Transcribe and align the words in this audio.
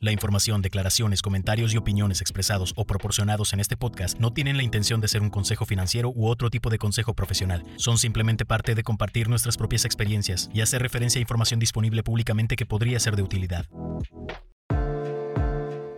La 0.00 0.12
información, 0.12 0.62
declaraciones, 0.62 1.22
comentarios 1.22 1.74
y 1.74 1.76
opiniones 1.76 2.20
expresados 2.20 2.72
o 2.76 2.84
proporcionados 2.84 3.52
en 3.52 3.60
este 3.60 3.76
podcast 3.76 4.18
no 4.18 4.32
tienen 4.32 4.56
la 4.56 4.62
intención 4.62 5.00
de 5.00 5.08
ser 5.08 5.22
un 5.22 5.30
consejo 5.30 5.64
financiero 5.64 6.12
u 6.14 6.28
otro 6.28 6.50
tipo 6.50 6.70
de 6.70 6.78
consejo 6.78 7.14
profesional. 7.14 7.64
Son 7.76 7.98
simplemente 7.98 8.44
parte 8.44 8.74
de 8.74 8.82
compartir 8.82 9.28
nuestras 9.28 9.56
propias 9.56 9.84
experiencias 9.84 10.50
y 10.52 10.60
hacer 10.60 10.82
referencia 10.82 11.18
a 11.18 11.22
información 11.22 11.60
disponible 11.60 12.02
públicamente 12.02 12.56
que 12.56 12.66
podría 12.66 13.00
ser 13.00 13.16
de 13.16 13.22
utilidad. 13.22 13.66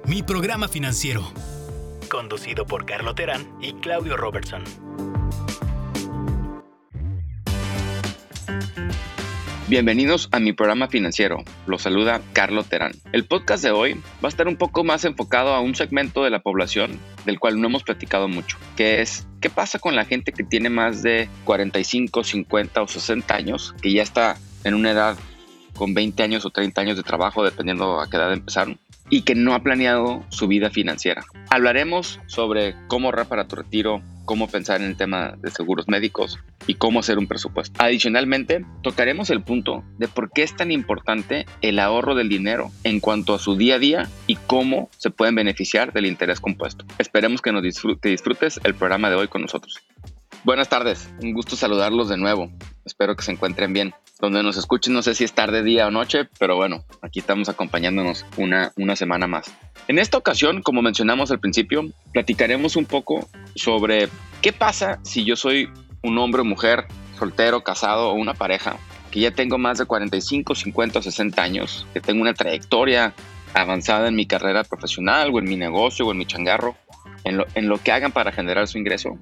Mi 0.06 0.22
programa 0.22 0.68
financiero. 0.68 1.30
Conducido 2.10 2.66
por 2.66 2.86
Carlo 2.86 3.14
Terán 3.14 3.46
y 3.60 3.74
Claudio 3.74 4.16
Robertson. 4.16 4.64
Bienvenidos 9.68 10.30
a 10.32 10.40
mi 10.40 10.54
programa 10.54 10.88
financiero. 10.88 11.44
Los 11.66 11.82
saluda 11.82 12.22
Carlo 12.32 12.62
Terán. 12.64 12.92
El 13.12 13.26
podcast 13.26 13.62
de 13.62 13.70
hoy 13.70 14.00
va 14.24 14.24
a 14.24 14.28
estar 14.28 14.48
un 14.48 14.56
poco 14.56 14.82
más 14.82 15.04
enfocado 15.04 15.52
a 15.52 15.60
un 15.60 15.74
segmento 15.74 16.24
de 16.24 16.30
la 16.30 16.38
población 16.38 16.98
del 17.26 17.38
cual 17.38 17.60
no 17.60 17.66
hemos 17.66 17.82
platicado 17.82 18.28
mucho, 18.28 18.56
que 18.78 19.02
es 19.02 19.26
qué 19.42 19.50
pasa 19.50 19.78
con 19.78 19.94
la 19.94 20.06
gente 20.06 20.32
que 20.32 20.42
tiene 20.42 20.70
más 20.70 21.02
de 21.02 21.28
45, 21.44 22.24
50 22.24 22.80
o 22.80 22.88
60 22.88 23.34
años, 23.34 23.74
que 23.82 23.92
ya 23.92 24.02
está 24.02 24.38
en 24.64 24.72
una 24.72 24.92
edad 24.92 25.18
con 25.76 25.92
20 25.92 26.22
años 26.22 26.46
o 26.46 26.50
30 26.50 26.80
años 26.80 26.96
de 26.96 27.02
trabajo, 27.02 27.44
dependiendo 27.44 28.00
a 28.00 28.08
qué 28.08 28.16
edad 28.16 28.32
empezaron, 28.32 28.78
y 29.10 29.20
que 29.20 29.34
no 29.34 29.52
ha 29.52 29.62
planeado 29.62 30.24
su 30.30 30.48
vida 30.48 30.70
financiera. 30.70 31.26
Hablaremos 31.50 32.20
sobre 32.26 32.74
cómo 32.86 33.08
ahorrar 33.08 33.28
para 33.28 33.46
tu 33.46 33.56
retiro, 33.56 34.00
cómo 34.28 34.46
pensar 34.46 34.82
en 34.82 34.88
el 34.88 34.96
tema 34.98 35.36
de 35.38 35.50
seguros 35.50 35.88
médicos 35.88 36.38
y 36.66 36.74
cómo 36.74 37.00
hacer 37.00 37.16
un 37.16 37.26
presupuesto. 37.26 37.82
Adicionalmente, 37.82 38.62
tocaremos 38.82 39.30
el 39.30 39.42
punto 39.42 39.84
de 39.96 40.06
por 40.06 40.30
qué 40.30 40.42
es 40.42 40.54
tan 40.54 40.70
importante 40.70 41.46
el 41.62 41.78
ahorro 41.78 42.14
del 42.14 42.28
dinero 42.28 42.70
en 42.84 43.00
cuanto 43.00 43.32
a 43.32 43.38
su 43.38 43.56
día 43.56 43.76
a 43.76 43.78
día 43.78 44.08
y 44.26 44.36
cómo 44.36 44.90
se 44.98 45.08
pueden 45.08 45.34
beneficiar 45.34 45.94
del 45.94 46.04
interés 46.04 46.40
compuesto. 46.40 46.84
Esperemos 46.98 47.40
que 47.40 47.52
nos 47.52 47.62
disfrutes 47.62 48.60
el 48.64 48.74
programa 48.74 49.08
de 49.08 49.16
hoy 49.16 49.28
con 49.28 49.40
nosotros. 49.40 49.82
Buenas 50.44 50.68
tardes, 50.68 51.10
un 51.20 51.32
gusto 51.32 51.56
saludarlos 51.56 52.08
de 52.08 52.16
nuevo. 52.16 52.50
Espero 52.84 53.16
que 53.16 53.24
se 53.24 53.32
encuentren 53.32 53.72
bien. 53.72 53.92
Donde 54.20 54.42
nos 54.42 54.56
escuchen, 54.56 54.94
no 54.94 55.02
sé 55.02 55.14
si 55.14 55.24
es 55.24 55.32
tarde, 55.32 55.64
día 55.64 55.86
o 55.86 55.90
noche, 55.90 56.28
pero 56.38 56.54
bueno, 56.56 56.84
aquí 57.02 57.18
estamos 57.18 57.48
acompañándonos 57.48 58.24
una, 58.36 58.72
una 58.76 58.94
semana 58.94 59.26
más. 59.26 59.52
En 59.88 59.98
esta 59.98 60.16
ocasión, 60.16 60.62
como 60.62 60.80
mencionamos 60.80 61.32
al 61.32 61.40
principio, 61.40 61.86
platicaremos 62.12 62.76
un 62.76 62.84
poco 62.84 63.28
sobre 63.56 64.08
qué 64.40 64.52
pasa 64.52 65.00
si 65.02 65.24
yo 65.24 65.34
soy 65.34 65.68
un 66.02 66.16
hombre 66.18 66.42
o 66.42 66.44
mujer, 66.44 66.86
soltero, 67.18 67.64
casado 67.64 68.10
o 68.10 68.14
una 68.14 68.34
pareja, 68.34 68.76
que 69.10 69.20
ya 69.20 69.32
tengo 69.32 69.58
más 69.58 69.78
de 69.78 69.86
45, 69.86 70.54
50 70.54 71.00
o 71.00 71.02
60 71.02 71.42
años, 71.42 71.86
que 71.92 72.00
tengo 72.00 72.22
una 72.22 72.34
trayectoria 72.34 73.12
avanzada 73.54 74.08
en 74.08 74.14
mi 74.14 74.26
carrera 74.26 74.62
profesional 74.62 75.30
o 75.32 75.40
en 75.40 75.46
mi 75.46 75.56
negocio 75.56 76.06
o 76.06 76.12
en 76.12 76.18
mi 76.18 76.26
changarro, 76.26 76.76
en 77.24 77.38
lo, 77.38 77.46
en 77.54 77.68
lo 77.68 77.78
que 77.82 77.92
hagan 77.92 78.12
para 78.12 78.30
generar 78.30 78.68
su 78.68 78.78
ingreso, 78.78 79.18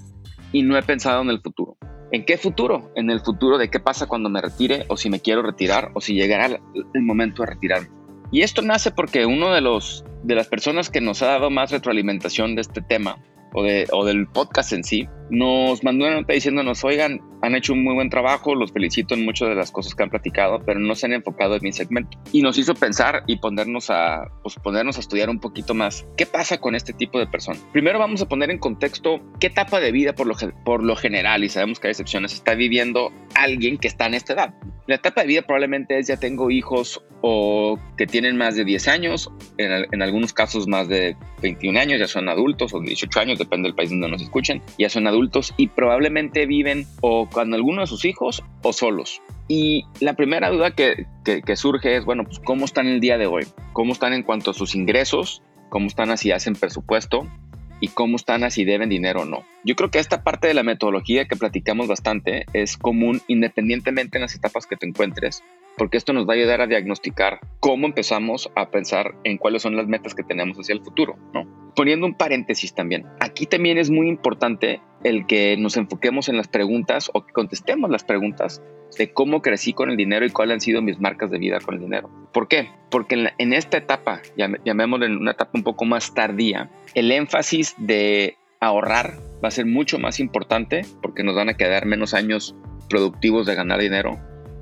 y 0.57 0.63
no 0.63 0.79
he 0.79 0.83
pensado 0.83 1.21
en 1.21 1.29
el 1.29 1.43
futuro. 1.43 1.77
¿En 2.13 2.25
qué 2.25 2.39
futuro? 2.39 2.91
En 2.95 3.11
el 3.11 3.21
futuro 3.21 3.59
de 3.59 3.69
qué 3.69 3.79
pasa 3.79 4.07
cuando 4.07 4.31
me 4.31 4.41
retire 4.41 4.87
o 4.89 4.97
si 4.97 5.11
me 5.11 5.21
quiero 5.21 5.43
retirar 5.43 5.91
o 5.93 6.01
si 6.01 6.15
llegará 6.15 6.47
el 6.47 7.03
momento 7.03 7.43
de 7.43 7.51
retirarme. 7.51 7.89
Y 8.33 8.41
esto 8.41 8.63
nace 8.63 8.91
porque 8.91 9.27
uno 9.27 9.53
de 9.53 9.61
los 9.61 10.03
de 10.23 10.35
las 10.35 10.49
personas 10.49 10.89
que 10.89 11.03
nos 11.03 11.21
ha 11.23 11.27
dado 11.27 11.51
más 11.51 11.73
retroalimentación 11.73 12.55
de 12.55 12.63
este 12.63 12.81
tema 12.81 13.19
o, 13.53 13.63
de, 13.63 13.87
o 13.93 14.07
del 14.07 14.27
podcast 14.29 14.73
en 14.73 14.83
sí, 14.83 15.07
nos 15.29 15.85
mandó 15.85 16.07
una 16.07 16.21
nota 16.21 16.33
diciéndonos, 16.33 16.83
oigan, 16.85 17.21
han 17.43 17.55
hecho 17.55 17.73
un 17.73 17.85
muy 17.85 17.95
buen 17.95 18.11
trabajo, 18.11 18.55
los 18.55 18.73
felicito 18.73 19.15
en 19.15 19.25
muchas 19.25 19.49
de 19.49 19.55
las 19.55 19.71
cosas 19.71 19.95
que 19.95 20.03
han 20.03 20.11
platicado, 20.11 20.61
pero 20.65 20.81
no 20.81 20.95
se 20.95 21.07
han 21.07 21.13
enfocado 21.13 21.57
en 21.57 21.63
mi 21.63 21.73
segmento. 21.73 22.19
Y 22.33 22.43
nos 22.43 22.59
hizo 22.59 22.75
pensar 22.75 23.23
y 23.27 23.39
ponernos 23.39 23.91
a, 23.91 24.31
pues, 24.43 24.57
ponernos 24.57 24.97
a 24.97 25.01
estudiar 25.01 25.31
un 25.31 25.39
poquito 25.39 25.75
más 25.75 26.07
qué 26.17 26.27
pasa 26.27 26.59
con 26.59 26.75
este 26.75 26.93
tipo 26.93 27.19
de 27.19 27.27
personas. 27.27 27.65
Primero 27.73 27.99
vamos 27.99 28.23
a 28.23 28.29
poner 28.29 28.51
en 28.51 28.59
contexto 28.59 29.21
qué 29.41 29.49
etapa 29.49 29.81
de 29.81 29.93
vida 29.93 30.15
por 30.15 30.27
lo, 30.27 30.35
por 30.65 30.83
lo 30.83 30.97
general, 30.97 31.45
y 31.45 31.49
sabemos 31.49 31.81
que 31.81 31.89
hay 31.89 31.93
excepciones, 31.93 32.33
está 32.33 32.55
viviendo 32.55 33.13
alguien 33.35 33.79
que 33.79 33.89
está 33.89 34.07
en 34.07 34.15
esta 34.15 34.33
edad. 34.33 34.55
La 34.87 34.97
etapa 34.97 35.23
de 35.23 35.27
vida 35.27 35.43
probablemente 35.43 35.99
es 35.99 36.07
ya 36.07 36.17
tengo 36.17 36.51
hijos 36.51 37.03
o 37.21 37.79
que 37.97 38.07
tienen 38.07 38.37
más 38.37 38.55
de 38.55 38.65
10 38.65 38.89
años, 38.89 39.33
en, 39.59 39.87
en 39.91 40.03
algunos 40.03 40.33
casos 40.33 40.69
más 40.69 40.89
de 40.89 41.17
21 41.43 41.79
años, 41.79 41.99
ya 41.99 42.07
son 42.07 42.29
adultos 42.29 42.73
o 42.73 42.81
18 42.81 43.19
años, 43.19 43.39
depende 43.39 43.69
del 43.69 43.75
país 43.75 43.91
donde 43.91 44.09
nos 44.09 44.23
escuchen, 44.23 44.63
ya 44.79 44.89
son 44.89 45.07
adultos 45.07 45.53
y 45.57 45.69
probablemente 45.69 46.47
viven 46.47 46.87
o 47.01 47.29
con 47.37 47.53
alguno 47.53 47.83
de 47.83 47.87
sus 47.87 48.05
hijos 48.07 48.43
o 48.63 48.73
solos. 48.73 49.21
Y 49.47 49.85
la 50.01 50.15
primera 50.15 50.51
duda 50.51 50.71
que, 50.71 51.07
que, 51.25 51.57
surge 51.57 51.97
es, 51.97 52.05
bueno, 52.05 52.25
pues 52.25 52.41
cómo 52.41 52.65
están 52.65 52.87
el 52.87 52.99
día 53.01 53.19
de 53.19 53.27
hoy, 53.27 53.47
cómo 53.75 53.93
están 53.93 54.15
en 54.15 54.23
cuanto 54.23 54.53
a 54.53 54.55
sus 54.55 54.75
ingresos, 54.75 55.43
cómo 55.69 55.87
están 55.87 56.11
así 56.11 56.33
hacen 56.33 56.55
presupuesto 56.55 57.29
y 57.79 57.89
cómo 57.89 58.17
están 58.17 58.43
así 58.43 58.65
deben 58.65 58.89
dinero 58.89 59.21
o 59.21 59.25
no. 59.27 59.45
Yo 59.65 59.77
creo 59.77 59.91
que 59.91 59.99
esta 59.99 60.25
parte 60.25 60.49
de 60.49 60.55
la 60.55 60.63
metodología 60.63 61.27
que 61.27 61.37
platicamos 61.37 61.89
bastante 61.89 62.47
es 62.55 62.79
común 62.79 63.21
independientemente 63.29 64.17
en 64.17 64.23
las 64.23 64.35
etapas 64.35 64.67
que 64.67 64.77
te 64.77 64.87
encuentres 64.87 65.45
porque 65.77 65.97
esto 65.97 66.13
nos 66.13 66.27
va 66.27 66.33
a 66.33 66.37
ayudar 66.37 66.61
a 66.61 66.67
diagnosticar 66.67 67.41
cómo 67.61 67.87
empezamos 67.87 68.51
a 68.55 68.71
pensar 68.71 69.15
en 69.25 69.37
cuáles 69.37 69.63
son 69.63 69.77
las 69.77 69.87
metas 69.87 70.15
que 70.15 70.23
tenemos 70.23 70.57
hacia 70.59 70.75
el 70.75 70.83
futuro, 70.83 71.17
¿no? 71.35 71.45
Poniendo 71.75 72.07
un 72.07 72.15
paréntesis 72.15 72.75
también, 72.75 73.05
aquí 73.21 73.47
también 73.47 73.77
es 73.77 73.91
muy 73.91 74.09
importante 74.09 74.81
el 75.05 75.27
que 75.27 75.57
nos 75.57 75.77
enfoquemos 75.77 76.29
en 76.29 76.37
las 76.37 76.49
preguntas 76.49 77.11
o 77.15 77.25
que 77.25 77.33
contestemos 77.33 77.91
las 77.91 78.05
preguntas 78.05 78.63
de 78.99 79.13
cómo 79.13 79.43
crecí 79.43 79.73
con 79.73 79.91
el 79.91 79.97
dinero 79.97 80.25
y 80.25 80.31
cuáles 80.31 80.55
han 80.55 80.61
sido 80.61 80.83
mis 80.83 81.01
marcas 81.01 81.31
de 81.31 81.39
vida 81.39 81.61
con 81.61 81.75
el 81.75 81.81
dinero. 81.81 82.11
¿Por 82.33 82.49
qué? 82.49 82.71
Porque 82.91 83.33
en, 83.39 83.53
esta 83.53 83.77
etapa, 83.77 84.23
llamémosle 84.65 85.07
en 85.07 85.17
una 85.17 85.33
etapa 85.33 85.51
un 85.55 85.65
poco 85.65 85.85
más 85.85 86.15
tardía, 86.15 86.71
el 86.95 87.11
énfasis 87.11 87.75
de 87.79 88.37
ahorrar 88.61 89.19
va 89.45 89.49
a 89.49 89.51
ser 89.51 89.67
mucho 89.67 89.99
más 89.99 90.19
importante 90.19 90.83
porque 91.03 91.23
nos 91.23 91.35
van 91.35 91.49
a 91.49 91.55
quedar 91.55 91.85
menos 91.87 92.15
años 92.15 92.55
productivos 92.89 93.47
de 93.47 93.55
ganar 93.55 93.81
dinero 93.81 94.19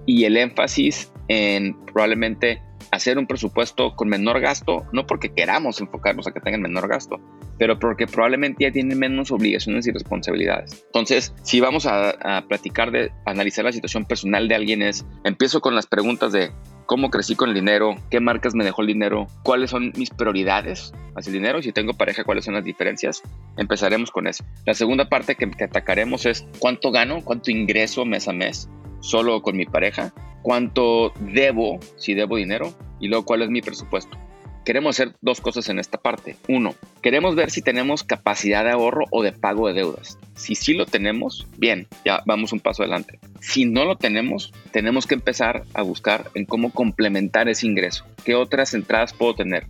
y 0.06 0.24
el 0.24 0.36
énfasis 0.36 1.12
en 1.28 1.74
probablemente 1.86 2.60
hacer 2.90 3.18
un 3.18 3.26
presupuesto 3.26 3.94
con 3.96 4.08
menor 4.08 4.40
gasto, 4.40 4.86
no 4.92 5.06
porque 5.06 5.32
queramos 5.32 5.80
enfocarnos 5.80 6.26
a 6.26 6.32
que 6.32 6.40
tengan 6.40 6.62
menor 6.62 6.88
gasto, 6.88 7.20
pero 7.58 7.78
porque 7.78 8.06
probablemente 8.06 8.64
ya 8.64 8.72
tienen 8.72 8.98
menos 8.98 9.30
obligaciones 9.30 9.86
y 9.86 9.92
responsabilidades. 9.92 10.84
Entonces, 10.86 11.34
si 11.42 11.60
vamos 11.60 11.86
a, 11.86 12.14
platicar 12.48 12.90
de 12.90 13.12
analizar 13.26 13.64
la 13.64 13.72
situación 13.72 14.04
personal 14.04 14.48
de 14.48 14.54
alguien 14.54 14.82
es, 14.82 15.04
empiezo 15.24 15.60
con 15.60 15.74
las 15.74 15.86
preguntas 15.86 16.32
de 16.32 16.52
cómo 16.86 17.10
crecí 17.10 17.34
con 17.34 17.48
el 17.48 17.54
dinero, 17.54 17.94
qué 18.10 18.20
marcas 18.20 18.54
me 18.54 18.64
dejó 18.64 18.82
el 18.82 18.88
dinero, 18.88 19.26
cuáles 19.42 19.70
son 19.70 19.92
mis 19.96 20.10
prioridades 20.10 20.92
hacia 21.16 21.30
el 21.30 21.34
dinero, 21.34 21.62
si 21.62 21.72
tengo 21.72 21.94
pareja, 21.94 22.24
cuáles 22.24 22.44
son 22.44 22.54
las 22.54 22.64
diferencias. 22.64 23.22
Empezaremos 23.56 24.10
con 24.10 24.26
eso. 24.26 24.44
La 24.66 24.74
segunda 24.74 25.08
parte 25.08 25.36
que, 25.36 25.50
que 25.50 25.64
atacaremos 25.64 26.26
es 26.26 26.46
cuánto 26.58 26.90
gano, 26.90 27.22
cuánto 27.22 27.50
ingreso 27.50 28.04
mes 28.04 28.28
a 28.28 28.32
mes 28.32 28.68
solo 29.04 29.42
con 29.42 29.56
mi 29.56 29.66
pareja, 29.66 30.14
cuánto 30.42 31.12
debo, 31.20 31.78
si 31.96 32.14
debo 32.14 32.36
dinero, 32.36 32.74
y 32.98 33.08
luego 33.08 33.26
cuál 33.26 33.42
es 33.42 33.50
mi 33.50 33.60
presupuesto. 33.60 34.16
Queremos 34.64 34.96
hacer 34.96 35.14
dos 35.20 35.42
cosas 35.42 35.68
en 35.68 35.78
esta 35.78 35.98
parte. 35.98 36.36
Uno, 36.48 36.74
queremos 37.02 37.34
ver 37.34 37.50
si 37.50 37.60
tenemos 37.60 38.02
capacidad 38.02 38.64
de 38.64 38.70
ahorro 38.70 39.04
o 39.10 39.22
de 39.22 39.32
pago 39.32 39.68
de 39.68 39.74
deudas. 39.74 40.18
Si 40.34 40.54
sí 40.54 40.72
lo 40.72 40.86
tenemos, 40.86 41.46
bien, 41.58 41.86
ya 42.02 42.22
vamos 42.24 42.54
un 42.54 42.60
paso 42.60 42.82
adelante. 42.82 43.18
Si 43.40 43.66
no 43.66 43.84
lo 43.84 43.96
tenemos, 43.96 44.54
tenemos 44.70 45.06
que 45.06 45.14
empezar 45.14 45.64
a 45.74 45.82
buscar 45.82 46.30
en 46.32 46.46
cómo 46.46 46.72
complementar 46.72 47.50
ese 47.50 47.66
ingreso. 47.66 48.06
¿Qué 48.24 48.34
otras 48.34 48.72
entradas 48.72 49.12
puedo 49.12 49.34
tener? 49.34 49.66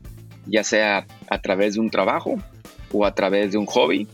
Ya 0.46 0.62
sea 0.62 1.06
a 1.28 1.40
través 1.40 1.74
de 1.74 1.80
un 1.80 1.90
trabajo 1.90 2.36
o 2.92 3.04
a 3.04 3.16
través 3.16 3.50
de 3.50 3.58
un 3.58 3.66
hobby 3.66 4.06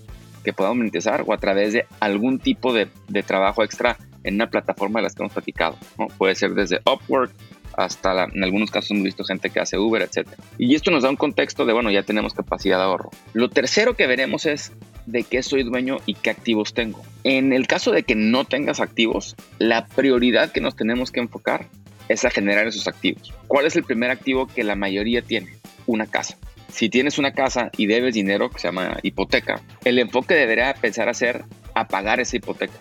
que 0.44 0.54
podamos 0.54 0.78
monetizar 0.78 1.24
o 1.26 1.34
a 1.34 1.38
través 1.38 1.74
de 1.74 1.84
algún 2.00 2.38
tipo 2.38 2.72
de, 2.72 2.88
de 3.08 3.22
trabajo 3.22 3.62
extra 3.62 3.98
en 4.24 4.34
una 4.34 4.50
plataforma 4.50 5.00
de 5.00 5.04
las 5.04 5.14
que 5.14 5.22
hemos 5.22 5.32
platicado. 5.32 5.76
¿no? 5.98 6.08
Puede 6.08 6.34
ser 6.34 6.54
desde 6.54 6.80
Upwork 6.84 7.32
hasta 7.76 8.24
en 8.24 8.42
algunos 8.44 8.70
casos 8.70 8.90
hemos 8.90 9.04
visto 9.04 9.24
gente 9.24 9.50
que 9.50 9.60
hace 9.60 9.78
Uber, 9.78 10.02
etc. 10.02 10.28
Y 10.58 10.74
esto 10.74 10.90
nos 10.90 11.02
da 11.02 11.10
un 11.10 11.16
contexto 11.16 11.64
de, 11.64 11.72
bueno, 11.72 11.90
ya 11.90 12.02
tenemos 12.02 12.34
capacidad 12.34 12.78
de 12.78 12.84
ahorro. 12.84 13.10
Lo 13.32 13.48
tercero 13.48 13.94
que 13.94 14.06
veremos 14.06 14.46
es 14.46 14.72
de 15.06 15.22
qué 15.22 15.42
soy 15.42 15.62
dueño 15.62 15.98
y 16.06 16.14
qué 16.14 16.30
activos 16.30 16.74
tengo. 16.74 17.02
En 17.24 17.52
el 17.52 17.66
caso 17.66 17.90
de 17.92 18.02
que 18.02 18.14
no 18.14 18.44
tengas 18.44 18.80
activos, 18.80 19.36
la 19.58 19.86
prioridad 19.86 20.52
que 20.52 20.60
nos 20.60 20.76
tenemos 20.76 21.10
que 21.10 21.20
enfocar 21.20 21.66
es 22.08 22.24
a 22.24 22.30
generar 22.30 22.66
esos 22.66 22.88
activos. 22.88 23.32
¿Cuál 23.46 23.66
es 23.66 23.76
el 23.76 23.84
primer 23.84 24.10
activo 24.10 24.46
que 24.46 24.64
la 24.64 24.74
mayoría 24.74 25.22
tiene? 25.22 25.54
Una 25.86 26.06
casa. 26.06 26.36
Si 26.68 26.88
tienes 26.88 27.18
una 27.18 27.32
casa 27.32 27.70
y 27.76 27.86
debes 27.86 28.14
dinero, 28.14 28.50
que 28.50 28.60
se 28.60 28.68
llama 28.68 28.98
hipoteca, 29.02 29.60
el 29.84 29.98
enfoque 29.98 30.34
debería 30.34 30.72
pensar 30.74 31.08
a 31.08 31.14
ser 31.14 31.44
a 31.74 31.88
pagar 31.88 32.20
esa 32.20 32.36
hipoteca 32.36 32.74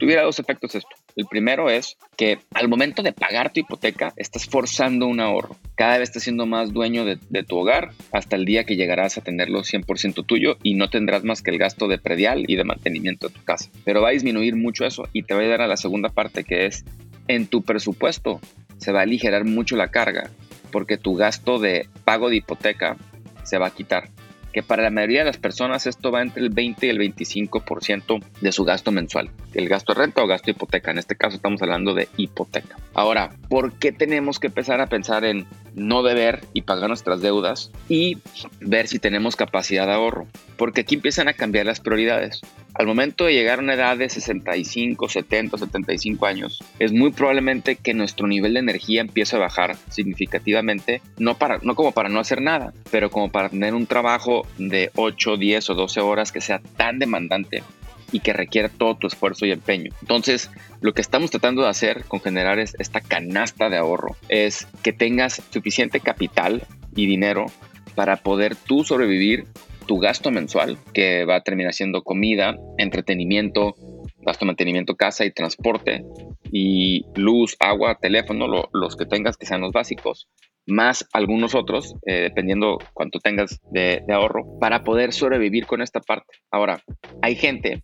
tuviera 0.00 0.22
dos 0.22 0.40
efectos 0.40 0.74
esto. 0.74 0.88
El 1.14 1.26
primero 1.26 1.70
es 1.70 1.96
que 2.16 2.38
al 2.54 2.68
momento 2.68 3.02
de 3.02 3.12
pagar 3.12 3.52
tu 3.52 3.60
hipoteca 3.60 4.12
estás 4.16 4.46
forzando 4.46 5.06
un 5.06 5.20
ahorro. 5.20 5.56
Cada 5.76 5.98
vez 5.98 6.08
estás 6.08 6.24
siendo 6.24 6.46
más 6.46 6.72
dueño 6.72 7.04
de, 7.04 7.44
tu 7.44 7.58
hogar 7.58 7.90
hasta 8.10 8.36
el 8.36 8.46
día 8.46 8.64
que 8.64 8.76
llegarás 8.76 9.18
a 9.18 9.20
tenerlo 9.20 9.60
100% 9.60 10.24
tuyo 10.24 10.56
y 10.62 10.74
no 10.74 10.88
tendrás 10.88 11.22
más 11.22 11.42
que 11.42 11.50
el 11.50 11.58
gasto 11.58 11.86
de 11.86 11.98
predial 11.98 12.44
y 12.48 12.56
de 12.56 12.64
mantenimiento 12.64 13.28
de 13.28 13.34
tu 13.34 13.44
casa. 13.44 13.70
Pero 13.84 14.00
va 14.00 14.08
a 14.08 14.12
disminuir 14.12 14.56
mucho 14.56 14.86
eso 14.86 15.06
y 15.12 15.22
te 15.22 15.34
va 15.34 15.42
a 15.42 15.46
dar 15.46 15.62
a 15.62 15.68
la 15.68 15.76
segunda 15.76 16.08
parte 16.08 16.44
que 16.44 16.66
es 16.66 16.84
en 17.28 17.46
tu 17.46 17.62
presupuesto 17.62 18.40
se 18.78 18.92
va 18.92 19.00
a 19.00 19.02
aligerar 19.02 19.44
mucho 19.44 19.76
la 19.76 19.90
carga 19.90 20.30
porque 20.72 20.96
tu 20.96 21.14
gasto 21.14 21.58
de 21.58 21.86
pago 22.04 22.30
de 22.30 22.36
hipoteca 22.36 22.96
se 23.44 23.58
va 23.58 23.66
a 23.66 23.70
quitar 23.74 24.08
que 24.52 24.62
para 24.62 24.82
la 24.82 24.90
mayoría 24.90 25.20
de 25.20 25.26
las 25.26 25.38
personas 25.38 25.86
esto 25.86 26.10
va 26.10 26.22
entre 26.22 26.42
el 26.42 26.50
20 26.50 26.86
y 26.86 26.90
el 26.90 26.98
25% 26.98 28.22
de 28.40 28.52
su 28.52 28.64
gasto 28.64 28.90
mensual. 28.90 29.30
El 29.54 29.68
gasto 29.68 29.94
de 29.94 30.00
renta 30.00 30.22
o 30.22 30.26
gasto 30.26 30.46
de 30.46 30.52
hipoteca. 30.52 30.90
En 30.90 30.98
este 30.98 31.16
caso 31.16 31.36
estamos 31.36 31.60
hablando 31.62 31.94
de 31.94 32.08
hipoteca. 32.16 32.76
Ahora, 32.94 33.30
¿por 33.48 33.72
qué 33.72 33.92
tenemos 33.92 34.38
que 34.38 34.48
empezar 34.48 34.80
a 34.80 34.86
pensar 34.86 35.24
en 35.24 35.46
no 35.74 36.02
deber 36.02 36.40
y 36.52 36.62
pagar 36.62 36.88
nuestras 36.88 37.20
deudas 37.20 37.70
y 37.88 38.18
ver 38.60 38.88
si 38.88 38.98
tenemos 38.98 39.36
capacidad 39.36 39.86
de 39.86 39.92
ahorro? 39.92 40.26
Porque 40.56 40.82
aquí 40.82 40.96
empiezan 40.96 41.28
a 41.28 41.34
cambiar 41.34 41.66
las 41.66 41.80
prioridades. 41.80 42.40
Al 42.74 42.86
momento 42.86 43.24
de 43.24 43.32
llegar 43.32 43.58
a 43.58 43.62
una 43.62 43.74
edad 43.74 43.96
de 43.96 44.08
65, 44.08 45.08
70, 45.08 45.58
75 45.58 46.26
años, 46.26 46.62
es 46.78 46.92
muy 46.92 47.10
probablemente 47.10 47.76
que 47.76 47.94
nuestro 47.94 48.26
nivel 48.26 48.54
de 48.54 48.60
energía 48.60 49.00
empiece 49.00 49.36
a 49.36 49.40
bajar 49.40 49.76
significativamente, 49.90 51.02
no, 51.18 51.36
para, 51.36 51.58
no 51.62 51.74
como 51.74 51.92
para 51.92 52.08
no 52.08 52.20
hacer 52.20 52.40
nada, 52.40 52.72
pero 52.90 53.10
como 53.10 53.30
para 53.30 53.48
tener 53.48 53.74
un 53.74 53.86
trabajo 53.86 54.46
de 54.58 54.90
8, 54.94 55.36
10 55.36 55.70
o 55.70 55.74
12 55.74 56.00
horas 56.00 56.32
que 56.32 56.40
sea 56.40 56.60
tan 56.76 56.98
demandante 56.98 57.62
y 58.12 58.20
que 58.20 58.32
requiera 58.32 58.68
todo 58.68 58.96
tu 58.96 59.06
esfuerzo 59.06 59.46
y 59.46 59.52
empeño. 59.52 59.92
Entonces, 60.00 60.50
lo 60.80 60.92
que 60.92 61.00
estamos 61.00 61.30
tratando 61.30 61.62
de 61.62 61.68
hacer 61.68 62.04
con 62.04 62.20
generar 62.20 62.58
esta 62.58 63.00
canasta 63.00 63.68
de 63.68 63.76
ahorro 63.76 64.16
es 64.28 64.66
que 64.82 64.92
tengas 64.92 65.42
suficiente 65.50 66.00
capital 66.00 66.62
y 66.94 67.06
dinero 67.06 67.46
para 67.94 68.16
poder 68.16 68.56
tú 68.56 68.84
sobrevivir 68.84 69.46
tu 69.86 69.98
gasto 69.98 70.30
mensual, 70.30 70.78
que 70.94 71.24
va 71.24 71.36
a 71.36 71.40
terminar 71.42 71.74
siendo 71.74 72.02
comida, 72.02 72.56
entretenimiento, 72.78 73.74
gasto 74.18 74.44
de 74.44 74.46
mantenimiento, 74.46 74.94
casa 74.94 75.24
y 75.24 75.32
transporte, 75.32 76.04
y 76.52 77.04
luz, 77.16 77.56
agua, 77.58 77.98
teléfono, 78.00 78.46
los 78.72 78.96
que 78.96 79.06
tengas 79.06 79.36
que 79.36 79.46
sean 79.46 79.62
los 79.62 79.72
básicos, 79.72 80.28
más 80.66 81.08
algunos 81.12 81.54
otros, 81.54 81.94
eh, 82.06 82.22
dependiendo 82.22 82.78
cuánto 82.94 83.18
tengas 83.18 83.60
de, 83.70 84.02
ahorro, 84.12 84.58
para 84.60 84.84
poder 84.84 85.12
sobrevivir 85.12 85.66
con 85.66 85.82
esta 85.82 86.00
parte. 86.00 86.38
Ahora, 86.50 86.82
hay 87.22 87.34
gente 87.34 87.82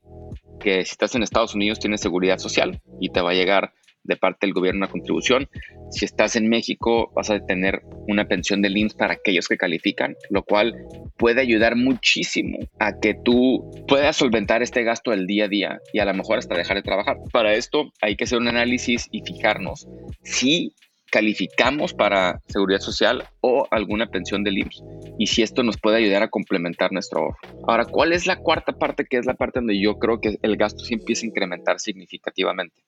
que 0.60 0.84
si 0.84 0.92
estás 0.92 1.14
en 1.14 1.22
Estados 1.22 1.54
Unidos 1.54 1.78
tiene 1.78 1.98
seguridad 1.98 2.38
social 2.38 2.80
y 3.00 3.10
te 3.10 3.20
va 3.20 3.30
a 3.30 3.34
llegar 3.34 3.72
de 4.06 4.16
parte 4.16 4.46
del 4.46 4.54
gobierno 4.54 4.78
una 4.78 4.90
contribución. 4.90 5.48
Si 5.90 6.04
estás 6.04 6.36
en 6.36 6.48
México, 6.48 7.12
vas 7.14 7.30
a 7.30 7.40
tener 7.40 7.82
una 8.08 8.26
pensión 8.26 8.62
de 8.62 8.68
IMSS 8.68 8.94
para 8.94 9.14
aquellos 9.14 9.48
que 9.48 9.56
califican, 9.56 10.16
lo 10.30 10.42
cual 10.42 10.74
puede 11.16 11.40
ayudar 11.40 11.76
muchísimo 11.76 12.58
a 12.78 12.98
que 13.00 13.14
tú 13.14 13.70
puedas 13.88 14.16
solventar 14.16 14.62
este 14.62 14.84
gasto 14.84 15.10
del 15.10 15.26
día 15.26 15.46
a 15.46 15.48
día 15.48 15.78
y 15.92 15.98
a 15.98 16.04
lo 16.04 16.14
mejor 16.14 16.38
hasta 16.38 16.56
dejar 16.56 16.76
de 16.76 16.82
trabajar. 16.82 17.16
Para 17.32 17.54
esto 17.54 17.92
hay 18.00 18.16
que 18.16 18.24
hacer 18.24 18.38
un 18.38 18.48
análisis 18.48 19.08
y 19.10 19.22
fijarnos 19.22 19.88
si 20.22 20.72
calificamos 21.16 21.94
para 21.94 22.42
seguridad 22.46 22.80
social 22.80 23.24
o 23.40 23.66
alguna 23.70 24.06
pensión 24.08 24.44
del 24.44 24.58
IMSS 24.58 24.84
y 25.18 25.28
si 25.28 25.40
esto 25.40 25.62
nos 25.62 25.78
puede 25.80 25.96
ayudar 25.96 26.22
a 26.22 26.28
complementar 26.28 26.92
nuestro 26.92 27.20
ahorro. 27.20 27.36
Ahora, 27.66 27.86
¿cuál 27.86 28.12
es 28.12 28.26
la 28.26 28.36
cuarta 28.36 28.72
parte 28.72 29.06
que 29.06 29.16
es 29.16 29.24
la 29.24 29.32
parte 29.32 29.60
donde 29.60 29.80
yo 29.80 29.98
creo 29.98 30.20
que 30.20 30.36
el 30.42 30.56
gasto 30.58 30.84
sí 30.84 30.92
empieza 30.92 31.24
a 31.24 31.28
incrementar 31.28 31.80
significativamente? 31.80 32.82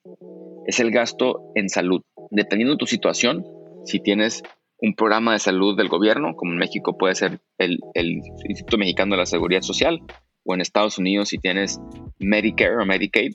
Es 0.67 0.79
el 0.79 0.91
gasto 0.91 1.41
en 1.55 1.69
salud. 1.69 2.03
Dependiendo 2.29 2.75
de 2.75 2.77
tu 2.77 2.85
situación, 2.85 3.47
si 3.83 3.99
tienes 3.99 4.43
un 4.77 4.93
programa 4.93 5.33
de 5.33 5.39
salud 5.39 5.75
del 5.75 5.87
gobierno, 5.87 6.35
como 6.35 6.51
en 6.51 6.59
México 6.59 6.99
puede 6.99 7.15
ser 7.15 7.39
el, 7.57 7.79
el 7.95 8.21
Instituto 8.47 8.77
Mexicano 8.77 9.15
de 9.15 9.21
la 9.21 9.25
Seguridad 9.25 9.63
Social, 9.63 10.03
o 10.43 10.53
en 10.53 10.61
Estados 10.61 10.99
Unidos 10.99 11.29
si 11.29 11.39
tienes 11.39 11.81
Medicare 12.19 12.77
o 12.77 12.85
Medicaid, 12.85 13.33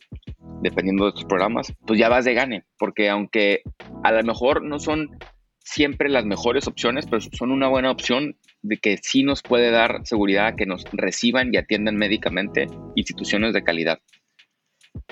dependiendo 0.65 1.07
de 1.07 1.13
tus 1.13 1.25
programas, 1.25 1.73
pues 1.87 2.01
ya 2.01 2.09
vas 2.09 2.25
de 2.25 2.35
gane, 2.35 2.65
porque 2.79 3.09
aunque 3.09 3.63
a 4.03 4.11
lo 4.11 4.23
mejor 4.25 4.63
no 4.63 4.81
son 4.81 5.17
siempre 5.61 6.09
las 6.09 6.25
mejores 6.25 6.67
opciones, 6.67 7.07
pero 7.07 7.21
son 7.21 7.53
una 7.53 7.69
buena 7.69 7.91
opción 7.91 8.37
de 8.63 8.79
que 8.79 8.99
sí 9.01 9.23
nos 9.23 9.43
puede 9.43 9.71
dar 9.71 10.01
seguridad 10.05 10.57
que 10.57 10.67
nos 10.67 10.85
reciban 10.93 11.53
y 11.53 11.59
atiendan 11.59 11.97
médicamente 11.97 12.67
instituciones 12.97 13.53
de 13.53 13.63
calidad. 13.63 13.99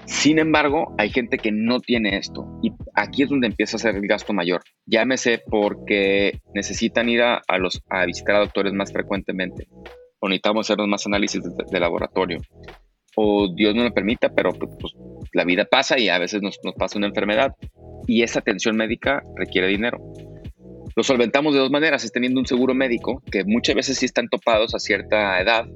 Sin 0.06 0.38
embargo, 0.38 0.94
hay 0.96 1.10
gente 1.10 1.38
que 1.38 1.52
no 1.52 1.80
tiene 1.80 2.16
esto 2.16 2.46
y 2.62 2.72
aquí 2.94 3.22
es 3.22 3.28
donde 3.28 3.48
empieza 3.48 3.76
a 3.76 3.80
ser 3.80 3.96
el 3.96 4.06
gasto 4.06 4.32
mayor. 4.32 4.62
Llámese 4.86 5.38
porque 5.38 6.40
necesitan 6.54 7.08
ir 7.08 7.22
a, 7.22 7.42
los, 7.58 7.82
a 7.90 8.06
visitar 8.06 8.36
a 8.36 8.40
doctores 8.40 8.72
más 8.72 8.92
frecuentemente 8.92 9.68
o 10.20 10.28
necesitamos 10.28 10.70
hacer 10.70 10.86
más 10.86 11.06
análisis 11.06 11.42
de, 11.42 11.80
laboratorio 11.80 12.40
o 13.16 13.52
Dios 13.54 13.74
no 13.74 13.84
lo 13.84 13.92
permita, 13.92 14.30
pero 14.34 14.52
pues, 14.52 14.94
la 15.32 15.44
vida 15.44 15.64
pasa 15.64 15.98
y 15.98 16.08
a 16.08 16.18
veces 16.18 16.42
nos, 16.42 16.58
nos, 16.64 16.74
pasa 16.74 16.98
una 16.98 17.08
enfermedad 17.08 17.54
y 18.06 18.22
esa 18.22 18.40
atención 18.40 18.76
médica 18.76 19.22
requiere 19.36 19.68
dinero. 19.68 19.98
Lo 20.94 21.02
solventamos 21.02 21.54
de 21.54 21.60
dos 21.60 21.70
maneras, 21.70 22.04
es 22.04 22.12
teniendo 22.12 22.40
un 22.40 22.46
seguro 22.46 22.74
médico, 22.74 23.22
que 23.30 23.44
muchas 23.44 23.74
veces 23.74 23.98
sí 23.98 24.06
están 24.06 24.28
topados 24.28 24.74
a 24.74 24.78
cierta 24.78 25.40
edad, 25.40 25.66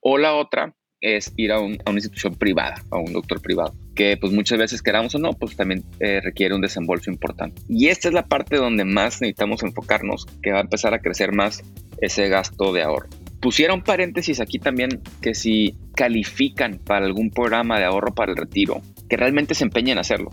o 0.00 0.18
la 0.18 0.34
otra 0.34 0.74
es 1.02 1.32
ir 1.36 1.52
a, 1.52 1.60
una 1.60 1.76
institución 1.94 2.34
privada, 2.36 2.76
a 2.90 2.98
un 2.98 3.12
doctor 3.12 3.42
privado, 3.42 3.74
que 3.94 4.16
pues 4.16 4.32
muchas 4.32 4.58
veces 4.58 4.82
queramos 4.82 5.14
o 5.14 5.18
no, 5.18 5.32
pues 5.32 5.56
también 5.56 5.84
eh, 6.00 6.20
requiere 6.20 6.54
un 6.54 6.60
desembolso 6.60 7.10
importante. 7.10 7.60
Y 7.68 7.88
esta 7.88 8.08
es 8.08 8.14
la 8.14 8.26
parte 8.26 8.56
donde 8.56 8.84
más 8.84 9.20
necesitamos 9.20 9.62
enfocarnos, 9.62 10.26
que 10.42 10.52
va 10.52 10.58
a 10.58 10.62
empezar 10.62 10.94
a 10.94 11.00
crecer 11.00 11.32
más 11.32 11.62
ese 12.00 12.28
gasto 12.28 12.72
de 12.72 12.82
ahorro. 12.82 13.08
Pusiera 13.42 13.74
un 13.74 13.82
paréntesis 13.82 14.38
aquí 14.38 14.60
también 14.60 15.02
que 15.20 15.34
si 15.34 15.74
califican 15.96 16.78
para 16.78 17.04
algún 17.04 17.30
programa 17.30 17.76
de 17.80 17.84
ahorro 17.84 18.14
para 18.14 18.30
el 18.30 18.38
retiro, 18.38 18.80
que 19.10 19.16
realmente 19.16 19.56
se 19.56 19.64
empeñen 19.64 19.98
a 19.98 20.02
hacerlo. 20.02 20.30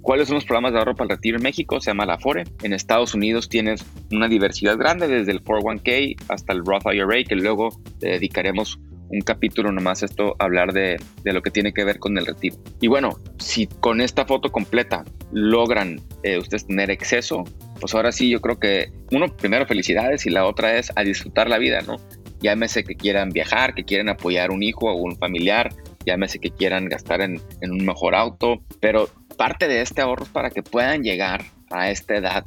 ¿Cuáles 0.00 0.28
son 0.28 0.36
los 0.36 0.46
programas 0.46 0.72
de 0.72 0.78
ahorro 0.78 0.94
para 0.94 1.04
el 1.04 1.16
retiro 1.18 1.36
en 1.36 1.42
México? 1.42 1.80
Se 1.82 1.90
llama 1.90 2.06
la 2.06 2.14
Afore. 2.14 2.44
En 2.62 2.72
Estados 2.72 3.12
Unidos 3.12 3.50
tienes 3.50 3.84
una 4.10 4.26
diversidad 4.26 4.78
grande, 4.78 5.06
desde 5.06 5.32
el 5.32 5.44
401k 5.44 6.16
hasta 6.28 6.54
el 6.54 6.64
Roth 6.64 6.86
IRA, 6.90 7.24
que 7.24 7.36
luego 7.36 7.78
dedicaremos 7.98 8.80
un 9.10 9.20
capítulo 9.20 9.70
nomás 9.70 10.02
esto, 10.02 10.34
hablar 10.38 10.72
de, 10.72 10.96
de, 11.24 11.32
lo 11.34 11.42
que 11.42 11.50
tiene 11.50 11.74
que 11.74 11.84
ver 11.84 11.98
con 11.98 12.16
el 12.16 12.24
retiro. 12.24 12.56
Y 12.80 12.88
bueno, 12.88 13.20
si 13.38 13.66
con 13.66 14.00
esta 14.00 14.24
foto 14.24 14.50
completa 14.50 15.04
logran 15.30 16.00
eh, 16.22 16.38
ustedes 16.38 16.66
tener 16.66 16.90
exceso, 16.90 17.44
pues 17.80 17.94
ahora 17.94 18.12
sí 18.12 18.30
yo 18.30 18.40
creo 18.40 18.58
que, 18.58 18.90
uno, 19.12 19.28
primero 19.36 19.66
felicidades 19.66 20.24
y 20.24 20.30
la 20.30 20.46
otra 20.46 20.78
es 20.78 20.90
a 20.96 21.02
disfrutar 21.02 21.50
la 21.50 21.58
vida, 21.58 21.82
¿no? 21.82 21.96
Llámese 22.40 22.84
que 22.84 22.94
quieran 22.94 23.30
viajar, 23.30 23.74
que 23.74 23.84
quieren 23.84 24.08
apoyar 24.08 24.50
un 24.50 24.62
hijo 24.62 24.90
o 24.90 24.94
un 24.94 25.16
familiar, 25.16 25.70
llámese 26.04 26.38
que 26.38 26.50
quieran 26.50 26.88
gastar 26.88 27.20
en, 27.20 27.40
en 27.60 27.72
un 27.72 27.84
mejor 27.84 28.14
auto, 28.14 28.62
pero 28.80 29.08
parte 29.36 29.68
de 29.68 29.82
este 29.82 30.00
ahorro 30.00 30.24
es 30.24 30.30
para 30.30 30.50
que 30.50 30.62
puedan 30.62 31.02
llegar 31.02 31.44
a 31.70 31.90
esta 31.90 32.16
edad, 32.16 32.44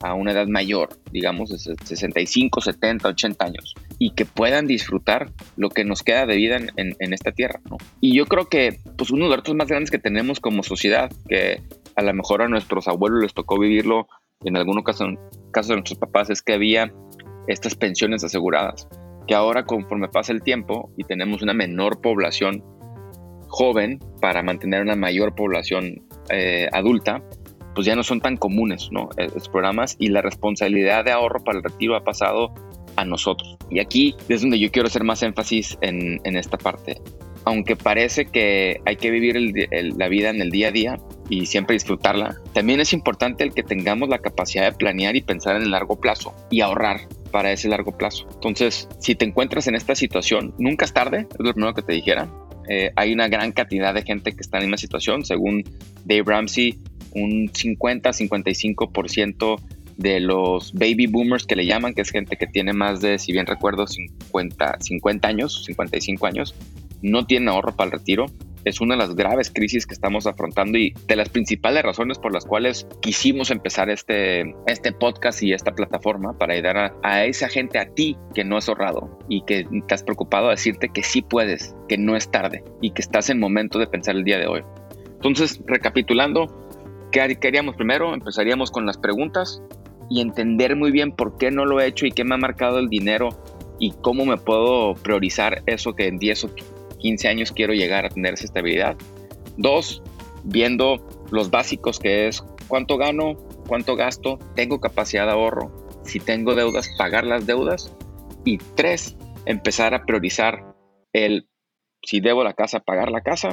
a 0.00 0.14
una 0.14 0.32
edad 0.32 0.46
mayor, 0.46 0.90
digamos 1.10 1.50
de 1.50 1.58
65, 1.58 2.60
70, 2.60 3.08
80 3.08 3.44
años, 3.44 3.74
y 3.98 4.10
que 4.10 4.24
puedan 4.24 4.66
disfrutar 4.66 5.30
lo 5.56 5.70
que 5.70 5.84
nos 5.84 6.02
queda 6.02 6.26
de 6.26 6.36
vida 6.36 6.56
en, 6.56 6.94
en, 6.98 7.12
esta 7.12 7.32
tierra. 7.32 7.60
¿no? 7.68 7.76
Y 8.00 8.16
yo 8.16 8.26
creo 8.26 8.48
que 8.48 8.80
pues, 8.96 9.10
uno 9.10 9.24
de 9.24 9.30
los 9.30 9.38
retos 9.38 9.54
más 9.54 9.68
grandes 9.68 9.90
que 9.90 9.98
tenemos 9.98 10.40
como 10.40 10.62
sociedad, 10.62 11.10
que 11.28 11.62
a 11.94 12.02
lo 12.02 12.14
mejor 12.14 12.42
a 12.42 12.48
nuestros 12.48 12.88
abuelos 12.88 13.22
les 13.22 13.34
tocó 13.34 13.58
vivirlo, 13.58 14.08
en 14.44 14.56
algunos 14.56 14.84
casos, 14.84 15.14
casos 15.50 15.70
de 15.70 15.74
nuestros 15.76 15.98
papás, 15.98 16.30
es 16.30 16.42
que 16.42 16.52
había 16.52 16.92
estas 17.48 17.74
pensiones 17.74 18.22
aseguradas 18.22 18.86
que 19.26 19.34
ahora 19.34 19.64
conforme 19.64 20.08
pasa 20.08 20.32
el 20.32 20.42
tiempo 20.42 20.90
y 20.96 21.04
tenemos 21.04 21.42
una 21.42 21.54
menor 21.54 22.00
población 22.00 22.62
joven 23.48 24.00
para 24.20 24.42
mantener 24.42 24.82
una 24.82 24.96
mayor 24.96 25.34
población 25.34 26.02
eh, 26.30 26.68
adulta, 26.72 27.22
pues 27.74 27.86
ya 27.86 27.94
no 27.94 28.02
son 28.02 28.20
tan 28.20 28.36
comunes 28.36 28.88
¿no? 28.90 29.08
los 29.34 29.48
programas 29.48 29.96
y 29.98 30.08
la 30.08 30.22
responsabilidad 30.22 31.04
de 31.04 31.12
ahorro 31.12 31.44
para 31.44 31.58
el 31.58 31.64
retiro 31.64 31.96
ha 31.96 32.04
pasado 32.04 32.54
a 32.96 33.04
nosotros. 33.04 33.56
Y 33.70 33.80
aquí 33.80 34.16
es 34.28 34.40
donde 34.40 34.58
yo 34.58 34.70
quiero 34.70 34.88
hacer 34.88 35.04
más 35.04 35.22
énfasis 35.22 35.76
en 35.82 36.36
esta 36.36 36.56
parte. 36.56 37.00
Aunque 37.44 37.76
parece 37.76 38.26
que 38.26 38.80
hay 38.86 38.96
que 38.96 39.10
vivir 39.10 39.36
la 39.96 40.08
vida 40.08 40.30
en 40.30 40.40
el 40.40 40.50
día 40.50 40.68
a 40.68 40.72
día 40.72 40.98
y 41.28 41.46
siempre 41.46 41.74
disfrutarla, 41.74 42.36
también 42.52 42.80
es 42.80 42.92
importante 42.92 43.44
el 43.44 43.54
que 43.54 43.62
tengamos 43.62 44.08
la 44.08 44.18
capacidad 44.18 44.64
de 44.64 44.72
planear 44.76 45.14
y 45.14 45.20
pensar 45.20 45.54
en 45.54 45.62
el 45.62 45.70
largo 45.70 46.00
plazo 46.00 46.34
y 46.50 46.60
ahorrar 46.60 47.02
para 47.36 47.52
ese 47.52 47.68
largo 47.68 47.92
plazo. 47.92 48.26
Entonces, 48.32 48.88
si 48.98 49.14
te 49.14 49.26
encuentras 49.26 49.66
en 49.66 49.74
esta 49.74 49.94
situación, 49.94 50.54
nunca 50.56 50.86
es 50.86 50.94
tarde, 50.94 51.26
es 51.30 51.38
lo 51.38 51.52
primero 51.52 51.74
que 51.74 51.82
te 51.82 51.92
dijera. 51.92 52.30
Eh, 52.66 52.92
hay 52.96 53.12
una 53.12 53.28
gran 53.28 53.52
cantidad 53.52 53.92
de 53.92 54.04
gente 54.04 54.32
que 54.32 54.40
está 54.40 54.56
en 54.56 54.70
la 54.70 54.78
situación. 54.78 55.22
Según 55.22 55.62
Dave 56.06 56.22
Ramsey, 56.24 56.78
un 57.14 57.50
50-55% 57.50 59.60
de 59.98 60.20
los 60.20 60.72
baby 60.72 61.08
boomers 61.08 61.44
que 61.44 61.56
le 61.56 61.66
llaman, 61.66 61.92
que 61.92 62.00
es 62.00 62.10
gente 62.10 62.38
que 62.38 62.46
tiene 62.46 62.72
más 62.72 63.02
de, 63.02 63.18
si 63.18 63.32
bien 63.32 63.44
recuerdo, 63.44 63.86
50, 63.86 64.78
50 64.80 65.28
años, 65.28 65.62
55 65.66 66.26
años, 66.26 66.54
no 67.02 67.26
tiene 67.26 67.50
ahorro 67.50 67.76
para 67.76 67.88
el 67.88 67.92
retiro 67.98 68.30
es 68.66 68.80
una 68.80 68.96
de 68.96 68.98
las 68.98 69.14
graves 69.14 69.52
crisis 69.54 69.86
que 69.86 69.94
estamos 69.94 70.26
afrontando 70.26 70.76
y 70.76 70.92
de 71.06 71.14
las 71.14 71.28
principales 71.28 71.84
razones 71.84 72.18
por 72.18 72.34
las 72.34 72.44
cuales 72.44 72.86
quisimos 73.00 73.52
empezar 73.52 73.88
este, 73.88 74.54
este 74.66 74.90
podcast 74.90 75.40
y 75.44 75.52
esta 75.52 75.72
plataforma 75.72 76.36
para 76.36 76.54
ayudar 76.54 76.92
a, 77.00 77.24
esa 77.24 77.48
gente, 77.48 77.78
a 77.78 77.86
ti 77.86 78.18
que 78.34 78.44
no 78.44 78.56
has 78.56 78.68
ahorrado 78.68 79.18
y 79.28 79.42
que 79.42 79.66
te 79.86 79.94
has 79.94 80.02
preocupado 80.02 80.48
a 80.48 80.50
decirte 80.50 80.88
que 80.88 81.04
sí 81.04 81.22
puedes, 81.22 81.76
que 81.88 81.96
no 81.96 82.16
es 82.16 82.28
tarde 82.28 82.64
y 82.82 82.90
que 82.90 83.02
estás 83.02 83.30
en 83.30 83.38
momento 83.38 83.78
de 83.78 83.86
pensar 83.86 84.16
el 84.16 84.24
día 84.24 84.38
de 84.38 84.48
hoy. 84.48 84.62
Entonces, 85.14 85.60
recapitulando, 85.64 86.46
¿qué 87.12 87.20
haríamos 87.20 87.76
primero? 87.76 88.14
Empezaríamos 88.14 88.72
con 88.72 88.84
las 88.84 88.98
preguntas. 88.98 89.62
y 90.08 90.20
entender 90.20 90.76
muy 90.76 90.92
bien 90.92 91.10
por 91.10 91.36
qué 91.36 91.50
no 91.50 91.64
lo 91.64 91.80
he 91.80 91.86
hecho 91.86 92.06
y 92.06 92.12
qué 92.12 92.22
me 92.22 92.36
ha 92.36 92.38
marcado 92.38 92.78
el 92.78 92.88
dinero 92.88 93.30
y 93.80 93.90
cómo 94.02 94.24
me 94.24 94.36
puedo 94.36 94.94
priorizar 94.94 95.62
eso 95.66 95.94
que 95.94 96.06
en 96.06 96.18
10 96.18 96.44
o 96.44 96.50
15 97.06 97.28
años 97.28 97.52
quiero 97.52 97.72
llegar 97.72 98.04
a 98.04 98.08
tener 98.08 98.34
esa 98.34 98.46
estabilidad. 98.46 98.96
Dos, 99.56 100.02
viendo 100.42 101.06
los 101.30 101.50
básicos 101.50 102.00
que 102.00 102.26
es 102.26 102.42
cuánto 102.66 102.96
gano, 102.96 103.34
cuánto 103.68 103.94
gasto, 103.94 104.40
tengo 104.56 104.80
capacidad 104.80 105.24
de 105.26 105.30
ahorro, 105.30 105.70
si 106.02 106.18
tengo 106.18 106.56
deudas, 106.56 106.88
pagar 106.98 107.24
las 107.24 107.46
deudas. 107.46 107.94
Y 108.44 108.58
tres, 108.58 109.16
empezar 109.44 109.94
a 109.94 110.04
priorizar 110.04 110.74
el 111.12 111.48
si 112.02 112.18
debo 112.18 112.42
la 112.42 112.54
casa, 112.54 112.80
pagar 112.80 113.12
la 113.12 113.20
casa, 113.20 113.50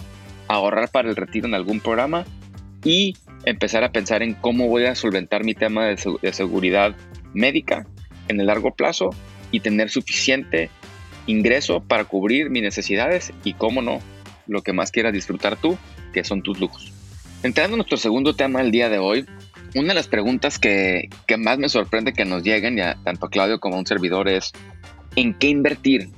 ahorrar 0.48 0.90
para 0.90 1.10
el 1.10 1.16
retiro 1.16 1.48
en 1.48 1.54
algún 1.54 1.80
programa 1.80 2.26
y 2.84 3.14
empezar 3.46 3.84
a 3.84 3.92
pensar 3.92 4.24
en 4.24 4.34
cómo 4.34 4.68
voy 4.68 4.86
a 4.86 4.96
solventar 4.96 5.44
mi 5.44 5.54
tema 5.54 5.86
de, 5.86 6.18
de 6.24 6.34
seguridad 6.34 6.96
médica 7.36 7.86
en 8.30 8.40
el 8.40 8.48
largo 8.48 8.74
plazo 8.74 9.12
y 9.52 9.60
tener 9.60 9.92
suficiente 9.92 10.72
ingreso 11.28 11.82
para 11.82 12.06
cubrir 12.06 12.50
mis 12.50 12.64
necesidades 12.64 13.34
y, 13.44 13.54
cómo 13.54 13.82
no, 13.82 14.00
lo 14.48 14.62
que 14.62 14.74
más 14.74 14.92
quieras 14.92 15.14
disfrutar 15.14 15.58
tú, 15.58 15.78
que 16.14 16.24
son 16.24 16.42
tus 16.42 16.60
lujos. 16.60 16.92
Entrando 17.44 17.76
a 17.76 17.78
nuestro 17.78 17.98
segundo 17.98 18.36
tema 18.36 18.60
del 18.60 18.72
día 18.72 18.90
de 18.90 19.00
hoy, 19.00 19.26
una 19.76 19.90
de 19.90 19.94
las 19.96 20.08
preguntas 20.08 20.60
que, 20.60 21.10
que 21.28 21.38
más 21.38 21.58
me 21.58 21.70
sorprende 21.70 22.14
que 22.14 22.26
nos 22.26 22.44
lleguen, 22.44 22.78
ya 22.78 22.98
tanto 23.04 23.26
a 23.26 23.30
Claudio 23.30 23.60
como 23.60 23.76
a 23.76 23.80
un 23.80 23.86
servidor, 23.86 24.30
es 24.30 24.54
¿en 25.16 25.34
qué 25.34 25.48
invertir? 25.48 26.10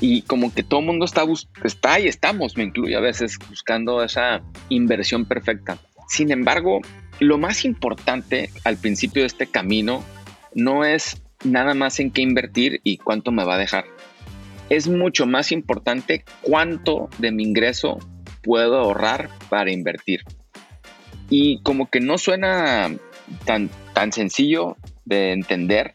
Y 0.00 0.22
como 0.22 0.52
que 0.54 0.62
todo 0.62 0.80
el 0.80 0.86
mundo 0.86 1.04
está, 1.04 1.24
está 1.64 2.00
y 2.00 2.06
estamos, 2.06 2.56
me 2.56 2.64
incluye 2.64 2.96
a 2.96 3.00
veces, 3.00 3.38
buscando 3.48 4.02
esa 4.02 4.42
inversión 4.68 5.24
perfecta. 5.24 5.78
Sin 6.08 6.30
embargo, 6.30 6.80
lo 7.20 7.36
más 7.38 7.64
importante 7.64 8.50
al 8.64 8.76
principio 8.76 9.22
de 9.22 9.26
este 9.26 9.46
camino 9.46 10.02
no 10.54 10.84
es 10.84 11.20
nada 11.44 11.74
más 11.74 12.00
en 12.00 12.10
qué 12.10 12.22
invertir 12.22 12.80
y 12.84 12.98
cuánto 12.98 13.32
me 13.32 13.44
va 13.44 13.56
a 13.56 13.58
dejar. 13.58 13.84
Es 14.68 14.88
mucho 14.88 15.26
más 15.26 15.52
importante 15.52 16.24
cuánto 16.42 17.08
de 17.18 17.32
mi 17.32 17.44
ingreso 17.44 17.98
puedo 18.42 18.78
ahorrar 18.78 19.30
para 19.48 19.72
invertir. 19.72 20.22
Y 21.30 21.60
como 21.62 21.90
que 21.90 22.00
no 22.00 22.18
suena 22.18 22.90
tan, 23.44 23.70
tan 23.94 24.12
sencillo 24.12 24.76
de 25.04 25.32
entender, 25.32 25.94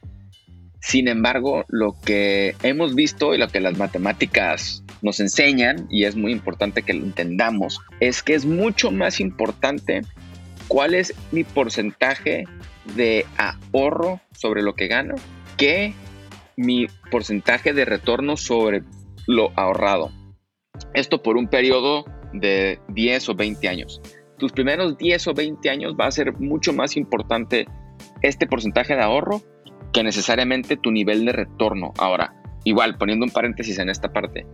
sin 0.83 1.07
embargo, 1.07 1.63
lo 1.69 1.95
que 2.03 2.55
hemos 2.61 2.93
visto 2.93 3.33
y 3.33 3.37
lo 3.37 3.47
que 3.47 3.61
las 3.61 3.77
matemáticas 3.77 4.83
nos 5.01 5.19
enseñan, 5.21 5.87
y 5.89 6.03
es 6.03 6.15
muy 6.15 6.33
importante 6.33 6.83
que 6.83 6.93
lo 6.93 7.05
entendamos, 7.05 7.79
es 8.01 8.21
que 8.21 8.35
es 8.35 8.45
mucho 8.45 8.91
más 8.91 9.21
importante 9.21 10.01
cuál 10.67 10.93
es 10.93 11.13
mi 11.31 11.45
porcentaje 11.45 12.45
de 12.95 13.25
ahorro 13.37 14.19
sobre 14.33 14.61
lo 14.61 14.75
que 14.75 14.87
gano 14.87 15.15
que 15.57 15.93
mi 16.57 16.87
porcentaje 17.11 17.73
de 17.73 17.85
retorno 17.85 18.37
sobre 18.37 18.83
lo 19.27 19.51
ahorrado. 19.55 20.11
Esto 20.93 21.21
por 21.21 21.37
un 21.37 21.47
periodo 21.47 22.05
de 22.33 22.79
10 22.89 23.29
o 23.29 23.35
20 23.35 23.67
años. 23.67 24.01
Tus 24.37 24.51
primeros 24.51 24.97
10 24.97 25.27
o 25.27 25.33
20 25.33 25.69
años 25.69 25.95
va 25.99 26.07
a 26.07 26.11
ser 26.11 26.33
mucho 26.39 26.73
más 26.73 26.97
importante 26.97 27.67
este 28.21 28.47
porcentaje 28.47 28.95
de 28.95 29.01
ahorro 29.01 29.41
que 29.93 30.03
necesariamente 30.03 30.75
tu 30.75 30.91
nivel 30.91 31.25
de 31.25 31.31
retorno. 31.31 31.93
Ahora, 31.97 32.35
igual 32.63 32.97
poniendo 32.97 33.25
un 33.25 33.31
paréntesis 33.31 33.77
en 33.79 33.89
esta 33.89 34.11
parte, 34.11 34.45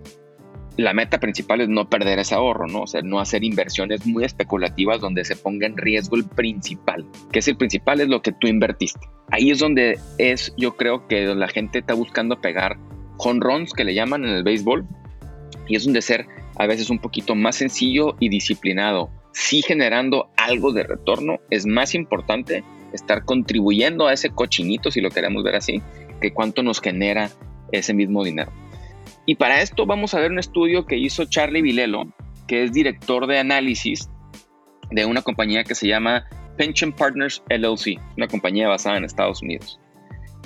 la 0.80 0.94
meta 0.94 1.20
principal 1.20 1.60
es 1.60 1.68
no 1.68 1.90
perder 1.90 2.20
ese 2.20 2.36
ahorro, 2.36 2.66
¿no? 2.66 2.84
O 2.84 2.88
sea, 2.88 3.02
no 3.02 3.20
hacer 3.20 3.44
inversiones 3.44 4.06
muy 4.06 4.24
especulativas 4.24 5.02
donde 5.02 5.26
se 5.26 5.36
ponga 5.36 5.68
en 5.68 5.76
riesgo 5.76 6.16
el 6.16 6.24
principal, 6.24 7.06
que 7.34 7.40
es 7.40 7.48
el 7.50 7.58
principal, 7.58 8.00
es 8.00 8.08
lo 8.08 8.22
que 8.22 8.32
tú 8.32 8.48
invertiste. 8.48 9.08
Ahí 9.30 9.52
es 9.52 9.60
donde 9.60 10.00
es, 10.18 10.54
yo 10.58 10.78
creo 10.78 11.06
que 11.08 11.36
la 11.36 11.50
gente 11.50 11.80
está 11.80 11.94
buscando 11.96 12.40
pegar 12.40 12.78
con 13.18 13.42
runs 13.42 13.74
que 13.74 13.84
le 13.84 13.94
llaman 13.94 14.24
en 14.24 14.30
el 14.30 14.44
béisbol 14.44 14.88
y 15.68 15.76
es 15.76 15.84
donde 15.84 16.02
ser 16.02 16.28
a 16.56 16.66
veces 16.66 16.90
un 16.90 17.00
poquito 17.00 17.36
más 17.36 17.58
sencillo 17.58 18.16
y 18.22 18.30
disciplinado. 18.30 19.10
Sí 19.34 19.62
generando 19.62 20.30
algo 20.38 20.72
de 20.72 20.84
retorno, 20.84 21.40
es 21.50 21.66
más 21.66 21.94
importante 21.94 22.64
estar 22.94 23.26
contribuyendo 23.26 24.08
a 24.08 24.14
ese 24.14 24.30
cochinito, 24.30 24.92
si 24.92 25.02
lo 25.02 25.10
queremos 25.10 25.44
ver 25.44 25.58
así, 25.58 25.82
que 26.22 26.32
cuánto 26.32 26.64
nos 26.64 26.80
genera 26.80 27.32
ese 27.74 27.94
mismo 27.94 28.24
dinero. 28.24 28.52
Y 29.30 29.36
para 29.36 29.62
esto 29.62 29.86
vamos 29.86 30.16
a 30.16 30.20
ver 30.20 30.32
un 30.32 30.40
estudio 30.40 30.88
que 30.88 30.98
hizo 30.98 31.24
Charlie 31.26 31.62
Vilelo, 31.62 32.12
que 32.48 32.64
es 32.64 32.74
director 32.74 33.28
de 33.28 33.38
análisis 33.38 34.10
de 34.90 35.06
una 35.06 35.22
compañía 35.22 35.64
que 35.64 35.76
se 35.76 35.88
llama 35.88 36.26
Pension 36.58 36.92
Partners 36.92 37.44
LLC, 37.48 38.02
una 38.18 38.28
compañía 38.28 38.68
basada 38.68 38.98
en 38.98 39.04
Estados 39.04 39.44
Unidos. 39.44 39.80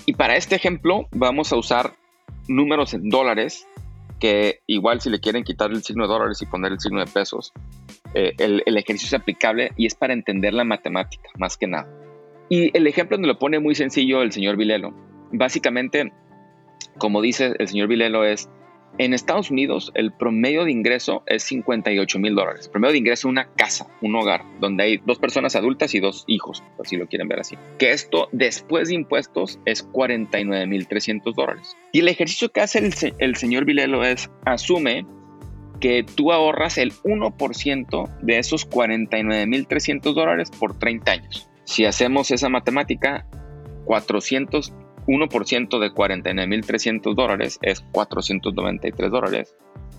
Y 0.06 0.12
para 0.12 0.36
este 0.36 0.58
ejemplo 0.58 1.08
vamos 1.12 1.54
a 1.54 1.56
usar 1.56 1.94
números 2.50 2.94
en 2.94 3.08
dólares, 3.08 3.66
que 4.20 4.60
igual 4.68 5.00
si 5.00 5.10
le 5.10 5.22
quieren 5.22 5.46
quitar 5.46 5.72
el 5.72 5.82
signo 5.82 6.06
de 6.06 6.14
dólares 6.14 6.42
y 6.42 6.46
poner 6.46 6.74
el 6.74 6.82
signo 6.82 7.00
de 7.00 7.10
pesos, 7.10 7.54
eh, 8.14 8.34
el, 8.38 8.64
el, 8.66 8.76
ejercicio 8.76 9.16
es 9.16 9.22
aplicable 9.22 9.72
y 9.78 9.86
es 9.86 9.96
para 9.96 10.12
entender 10.12 10.54
la 10.54 10.66
matemática, 10.66 11.30
más 11.38 11.56
que 11.56 11.68
nada. 11.68 11.88
Y 12.50 12.78
el 12.78 12.86
ejemplo 12.86 13.18
nos 13.18 13.28
lo 13.28 13.40
pone 13.40 13.60
muy 13.60 13.76
sencillo 13.76 14.22
el 14.22 14.34
señor 14.34 14.58
Vilelo. 14.58 14.94
Básicamente, 15.32 16.12
como 16.98 17.22
dice 17.22 17.54
el 17.58 17.70
señor 17.70 17.88
Vilelo, 17.88 18.26
es 18.26 18.50
en 18.98 19.14
Estados 19.14 19.50
Unidos, 19.50 19.92
el 19.96 20.12
promedio 20.12 20.66
de 20.66 20.72
ingreso 20.72 21.24
es 21.26 21.44
58 21.44 22.20
mil 22.20 22.36
dólares. 22.36 22.68
Promedio 22.70 22.94
de 22.94 23.00
ingreso 23.00 23.28
es 23.28 23.32
una 23.32 23.48
casa, 23.56 23.88
un 24.02 24.16
hogar, 24.16 24.44
donde 24.60 24.84
hay 24.84 24.98
dos 25.06 25.20
personas 25.20 25.56
adultas 25.56 25.96
y 25.96 26.00
dos 26.00 26.26
hijos, 26.28 26.64
si 26.84 26.98
lo 26.98 27.08
quieren 27.08 27.28
ver 27.28 27.40
así. 27.40 27.58
Que 27.80 27.92
esto, 27.92 28.30
después 28.32 28.90
de 28.90 28.96
impuestos, 28.96 29.60
es 29.66 29.84
49 29.84 30.68
mil 30.68 30.88
300 30.88 31.36
dólares. 31.36 31.76
Y 31.92 32.00
el 32.00 32.08
ejercicio 32.08 32.52
que 32.52 32.62
hace 32.62 32.80
el, 32.80 32.94
el 33.18 33.36
señor 33.36 33.66
Vilelo 33.66 34.04
es, 34.04 34.30
asume 34.46 35.06
que 35.80 36.04
tú 36.04 36.32
ahorras 36.32 36.78
el 36.78 36.94
1% 36.94 38.20
de 38.22 38.38
esos 38.38 38.66
49 38.66 39.48
mil 39.48 39.68
300 39.68 40.16
dólares 40.16 40.52
por 40.52 40.78
30 40.78 41.12
años. 41.12 41.50
Si 41.66 41.86
hacemos 41.86 42.32
esa 42.32 42.50
matemática, 42.50 43.26
400 43.86 44.72
1% 45.06 45.80
de 45.80 45.92
49.300 45.92 47.16
dólares 47.16 47.60
es 47.62 47.82
493 47.92 49.12
dólares. 49.12 49.56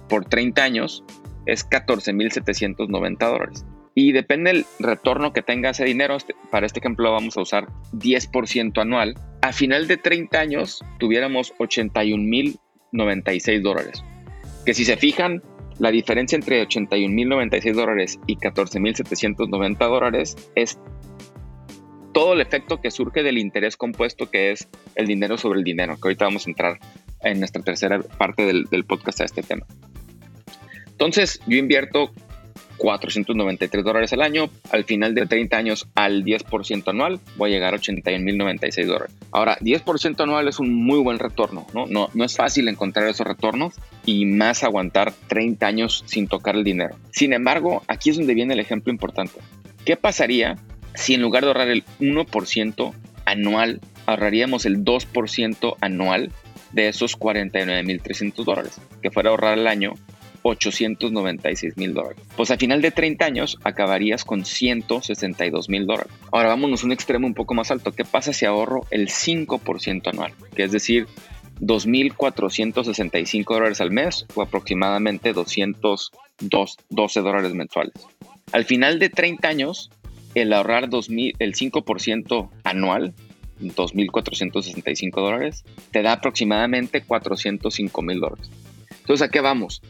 Por 0.09 0.25
30 0.25 0.63
años 0.63 1.05
es 1.47 1.69
14.790 1.69 3.19
dólares. 3.19 3.65
Y 3.95 4.13
depende 4.13 4.53
del 4.53 4.67
retorno 4.81 5.33
que 5.33 5.43
tenga 5.43 5.71
ese 5.71 5.85
dinero. 5.85 6.17
Este, 6.17 6.35
para 6.51 6.67
este 6.67 6.81
ejemplo 6.81 7.13
vamos 7.13 7.37
a 7.37 7.43
usar 7.43 7.69
10% 7.93 8.81
anual. 8.81 9.15
A 9.41 9.53
final 9.53 9.87
de 9.87 9.97
30 9.97 10.39
años 10.39 10.85
tuviéramos 10.99 11.55
81.096 11.59 13.63
dólares. 13.63 14.03
Que 14.67 14.75
si 14.75 14.85
se 14.85 14.97
fijan, 14.97 15.43
la 15.79 15.91
diferencia 15.91 16.37
entre 16.37 16.67
81.096 16.67 17.75
dólares 17.75 18.21
y 18.27 18.37
14.790 18.37 19.89
dólares 19.89 20.37
es 20.55 20.79
todo 22.15 22.33
el 22.33 22.41
efecto 22.41 22.81
que 22.81 22.91
surge 22.91 23.23
del 23.23 23.37
interés 23.37 23.77
compuesto 23.77 24.31
que 24.31 24.53
es 24.53 24.69
el 24.95 25.07
dinero 25.07 25.37
sobre 25.37 25.59
el 25.59 25.65
dinero, 25.65 25.97
que 25.97 26.09
ahorita 26.09 26.25
vamos 26.25 26.47
a 26.47 26.51
entrar 26.51 26.79
en 27.21 27.41
nuestra 27.41 27.61
tercera 27.63 28.01
parte 28.01 28.47
del, 28.47 28.85
podcast 28.85 29.21
a 29.21 29.25
este 29.25 29.43
tema. 29.43 29.67
Entonces, 30.87 31.41
yo 31.47 31.59
invierto 31.59 32.13
493 32.77 33.85
dólares 33.85 34.13
al 34.13 34.23
año. 34.23 34.49
Al 34.71 34.85
final 34.85 35.15
de 35.15 35.27
30 35.27 35.57
años, 35.57 35.89
al 35.97 36.25
10% 36.25 36.89
anual, 36.89 37.19
voy 37.37 37.51
a 37.51 37.55
llegar 37.55 37.75
a 37.75 37.79
81.096 37.79 38.87
dólares. 38.87 39.15
Ahora, 39.33 39.59
10% 39.59 40.21
anual 40.23 40.47
es 40.47 40.61
un 40.61 40.73
muy 40.73 41.01
buen 41.01 41.19
retorno, 41.19 41.67
¿no? 41.75 41.87
¿no? 41.87 42.11
No 42.15 42.25
es 42.25 42.37
fácil 42.37 42.69
encontrar 42.69 43.09
esos 43.09 43.27
retornos 43.27 43.75
y 44.07 44.27
más 44.27 44.63
aguantar 44.63 45.13
30 45.27 45.67
años 45.67 46.05
sin 46.07 46.29
tocar 46.29 46.55
el 46.55 46.63
dinero. 46.63 46.95
Sin 47.11 47.33
embargo, 47.33 47.83
aquí 47.89 48.11
es 48.11 48.17
donde 48.17 48.35
viene 48.35 48.55
el 48.55 48.61
ejemplo 48.61 48.93
importante. 48.93 49.41
¿Qué 49.85 49.97
pasaría 49.97 50.57
si 50.95 51.15
en 51.15 51.23
lugar 51.23 51.43
de 51.43 51.49
ahorrar 51.49 51.69
el 51.69 51.85
1% 52.01 52.93
anual, 53.25 53.81
ahorraríamos 54.07 54.67
el 54.67 54.85
2% 54.85 55.77
anual 55.81 56.33
de 56.73 56.89
esos 56.89 57.19
49.300 57.19 58.45
dólares, 58.45 58.81
que 59.03 59.11
fuera 59.11 59.31
ahorrar 59.31 59.55
al 59.55 59.67
año 59.67 59.95
896 60.43 61.77
mil 61.77 61.95
dólares. 61.95 62.19
Pues 62.37 62.51
a 62.51 62.59
final 62.59 62.83
de 62.83 62.91
30 62.91 63.25
años 63.25 63.59
acabarías 63.65 64.25
con 64.25 64.45
162 64.45 65.69
mil 65.69 65.87
dólares. 65.87 66.13
Ahora 66.31 66.49
vámonos 66.49 66.83
a 66.83 66.87
un 66.87 66.93
extremo 66.93 67.27
un 67.27 67.35
poco 67.35 67.55
más 67.55 67.71
alto. 67.71 67.93
¿Qué 67.93 68.05
pasa 68.05 68.33
si 68.33 68.45
ahorro 68.45 68.83
el 68.91 69.09
5% 69.09 70.09
anual? 70.09 70.33
Que 70.55 70.65
es 70.65 70.73
decir, 70.73 71.07
2.465 71.61 73.55
dólares 73.55 73.81
al 73.81 73.91
mes 73.91 74.27
o 74.35 74.43
aproximadamente 74.43 75.33
212 75.33 77.21
dólares 77.21 77.55
mensuales. 77.55 77.95
Al 78.53 78.65
final 78.65 78.99
de 78.99 79.09
30 79.09 79.49
años 79.49 79.91
el 80.35 80.53
ahorrar 80.53 80.89
2000, 80.89 81.37
el 81.39 81.55
5% 81.55 82.51
anual, 82.65 83.15
2.465 83.61 85.15
dólares, 85.15 85.65
te 85.91 86.03
da 86.03 86.13
aproximadamente 86.13 87.03
405 87.03 88.03
mil 88.03 88.21
dólares. 88.21 88.51
Entonces, 89.01 89.29
¿a 89.29 89.31
qué 89.31 89.41
vamos? 89.41 89.83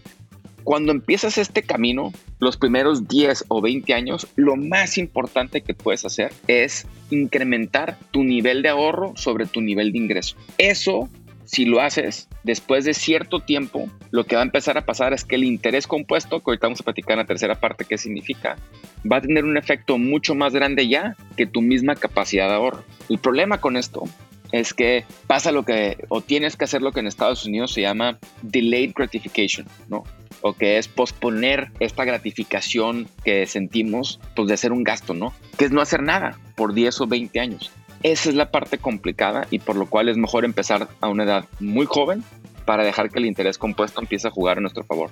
Cuando 0.65 0.93
empiezas 0.93 1.37
este 1.37 1.63
camino, 1.63 2.13
los 2.41 2.57
primeros 2.57 3.07
10 3.07 3.45
o 3.49 3.61
20 3.61 3.93
años, 3.93 4.27
lo 4.35 4.57
más 4.57 4.97
importante 4.97 5.61
que 5.61 5.75
puedes 5.75 6.07
hacer 6.07 6.33
es 6.47 6.87
incrementar 7.11 7.99
tu 8.11 8.25
nivel 8.25 8.63
de 8.63 8.71
ahorro 8.71 9.13
sobre 9.15 9.45
tu 9.45 9.61
nivel 9.61 9.93
de 9.93 9.99
ingreso. 9.99 10.37
Eso 10.57 11.11
si 11.45 11.65
lo 11.65 11.81
haces 11.81 12.29
después 12.43 12.85
de 12.85 12.95
cierto 12.95 13.41
tiempo, 13.41 13.89
lo 14.11 14.25
que 14.25 14.37
va 14.37 14.43
a 14.43 14.45
empezar 14.45 14.79
a 14.79 14.87
pasar 14.87 15.13
es 15.13 15.25
que 15.25 15.37
el 15.37 15.45
interés 15.45 15.87
compuesto, 15.87 16.41
que 16.41 16.51
ahorita 16.51 16.67
vamos 16.67 16.81
a 16.81 16.85
platicar 16.85 17.13
en 17.13 17.19
la 17.19 17.27
tercera 17.27 17.61
parte 17.61 17.85
qué 17.85 17.99
significa, 17.99 18.57
va 19.11 19.19
a 19.19 19.21
tener 19.21 19.45
un 19.45 19.57
efecto 19.57 19.99
mucho 19.99 20.35
más 20.35 20.53
grande 20.53 20.89
ya 20.89 21.17
que 21.37 21.47
tu 21.47 21.61
misma 21.61 21.95
capacidad 21.97 22.49
de 22.49 22.55
ahorro. 22.55 22.85
El 23.09 23.19
problema 23.19 23.61
con 23.61 23.77
esto 23.77 24.05
es 24.53 24.73
que 24.73 25.05
pasa 25.27 25.51
lo 25.53 25.65
que, 25.65 26.05
o 26.09 26.21
tienes 26.21 26.57
que 26.57 26.65
hacer 26.65 26.81
lo 26.81 26.93
que 26.93 27.01
en 27.01 27.07
Estados 27.07 27.45
Unidos 27.45 27.73
se 27.73 27.81
llama 27.81 28.19
delayed 28.43 28.93
gratification, 28.95 29.67
¿no? 29.89 30.05
O 30.43 30.53
que 30.53 30.79
es 30.79 30.87
posponer 30.87 31.73
esta 31.81 32.05
gratificación 32.05 33.09
que 33.25 33.47
sentimos, 33.47 34.21
pues 34.37 34.49
de 34.49 34.55
hacer 34.55 34.73
un 34.73 34.85
gasto, 34.85 35.13
¿no? 35.13 35.33
Que 35.59 35.65
es 35.65 35.73
no 35.73 35.81
hacer 35.81 36.03
nada 36.03 36.39
por 36.55 36.73
10 36.73 37.01
o 37.01 37.07
20 37.07 37.41
años. 37.41 37.73
Esa 38.05 38.29
es 38.29 38.35
la 38.35 38.51
parte 38.51 38.77
complicada 38.77 39.47
y 39.51 39.61
por 39.61 39.77
lo 39.77 39.87
cual 39.87 40.11
es 40.11 40.19
mejor 40.19 40.45
empezar 40.45 40.89
a 41.01 41.09
una 41.09 41.25
edad 41.25 41.47
muy 41.59 41.87
joven 41.87 42.23
para 42.67 42.85
dejar 42.85 43.09
que 43.09 43.19
el 43.19 43.25
interés 43.25 43.57
compuesto 43.57 43.99
empiece 43.99 44.29
a 44.29 44.31
jugar 44.31 44.59
a 44.59 44.61
nuestro 44.61 44.85
favor. 44.85 45.11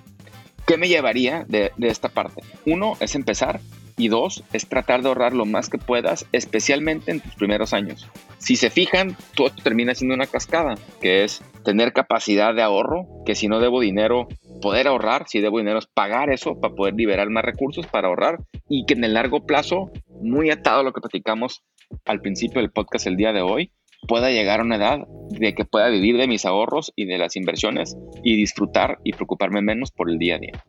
¿Qué 0.67 0.77
me 0.77 0.89
llevaría 0.89 1.47
de, 1.49 1.73
esta 1.81 2.11
parte? 2.11 2.43
Uno 2.67 2.99
es 3.01 3.15
empezar 3.15 3.61
y 3.97 4.09
dos 4.09 4.45
es 4.53 4.69
tratar 4.69 5.01
de 5.01 5.09
ahorrar 5.09 5.33
lo 5.33 5.47
más 5.47 5.71
que 5.71 5.79
puedas, 5.79 6.27
especialmente 6.33 7.11
en 7.11 7.21
tus 7.21 7.35
primeros 7.35 7.73
años. 7.73 8.11
Si 8.37 8.57
se 8.57 8.69
fijan, 8.69 9.17
todo 9.35 9.49
termina 9.63 9.95
siendo 9.95 10.15
una 10.15 10.27
cascada, 10.27 10.75
que 11.01 11.25
es 11.25 11.43
tener 11.65 11.95
capacidad 11.95 12.55
de 12.55 12.63
ahorro, 12.63 13.07
que 13.25 13.35
si 13.35 13.49
no 13.49 13.59
debo 13.59 13.81
dinero, 13.81 14.29
poder 14.61 14.87
ahorrar, 14.87 15.25
si 15.29 15.41
debo 15.41 15.59
dinero 15.59 15.79
es 15.79 15.87
pagar 15.87 16.31
eso 16.31 16.61
para 16.61 16.75
poder 16.75 16.93
liberar 16.93 17.31
más 17.31 17.45
recursos 17.45 17.87
para 17.87 18.09
ahorrar 18.09 18.37
y 18.69 18.85
que 18.85 18.93
en 18.93 19.05
el 19.05 19.15
largo 19.15 19.47
plazo, 19.47 19.91
muy 20.21 20.51
atado 20.51 20.81
a 20.81 20.85
lo 20.85 20.93
que 20.93 21.01
platicamos 21.01 21.63
al 22.05 22.21
principio 22.21 22.61
del 22.61 22.71
podcast 22.71 23.07
el 23.07 23.17
día 23.17 23.33
de 23.33 23.43
hoy, 23.43 23.73
pueda 24.07 24.31
llegar 24.31 24.61
a 24.61 24.65
una 24.65 24.77
edad 24.77 25.07
de 25.31 25.55
que 25.55 25.65
pueda 25.65 25.89
vivir 25.89 26.17
de 26.17 26.27
mis 26.27 26.45
ahorros 26.45 26.93
y 26.97 27.07
de 27.07 27.19
las 27.19 27.37
inversiones 27.37 27.97
y 28.23 28.37
disfrutar 28.37 28.99
y 29.05 29.13
preocuparme 29.13 29.63
menos 29.63 29.91
por 29.91 30.11
el 30.11 30.19
día 30.19 30.37
a 30.37 30.39
día. 30.39 30.65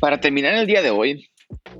Para 0.00 0.20
terminar 0.20 0.54
el 0.54 0.66
día 0.66 0.82
de 0.82 0.90
hoy, 0.90 1.28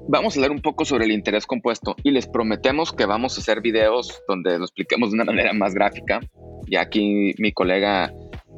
vamos 0.09 0.35
a 0.35 0.39
hablar 0.39 0.53
un 0.53 0.61
poco 0.61 0.85
sobre 0.85 1.07
el 1.07 1.13
interés 1.13 1.47
compuesto 1.47 1.97
y 2.03 2.11
les 2.11 2.29
prometemos 2.29 2.93
que 2.93 3.07
vamos 3.07 3.37
a 3.37 3.41
hacer 3.41 3.61
videos 3.61 4.23
donde 4.29 4.59
lo 4.59 4.65
expliquemos 4.65 5.11
de 5.11 5.15
una 5.15 5.25
manera 5.33 5.53
más 5.53 5.75
gráfica. 5.75 6.21
Y 6.67 6.77
aquí 6.77 7.35
mi 7.39 7.53
colega 7.53 8.13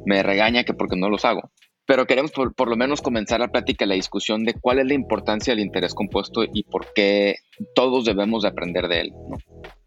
me 0.05 0.21
regaña 0.21 0.63
que 0.63 0.73
porque 0.73 0.95
no 0.95 1.09
los 1.09 1.25
hago. 1.25 1.51
Pero 1.87 2.07
queremos 2.07 2.31
por, 2.31 2.67
lo 2.67 2.75
menos 2.75 3.01
comenzar 3.01 3.39
la 3.39 3.49
plática, 3.49 3.85
la 3.85 3.93
discusión 3.93 4.43
de 4.43 4.55
cuál 4.55 4.79
es 4.79 4.87
la 4.87 4.95
importancia 4.95 5.53
del 5.53 5.63
interés 5.63 5.93
compuesto 5.93 6.43
y 6.43 6.63
por 6.63 6.93
qué 6.93 7.35
todos 7.75 8.05
debemos 8.05 8.41
de 8.41 8.49
aprender 8.49 8.87
de 8.87 9.01
él. 9.01 9.13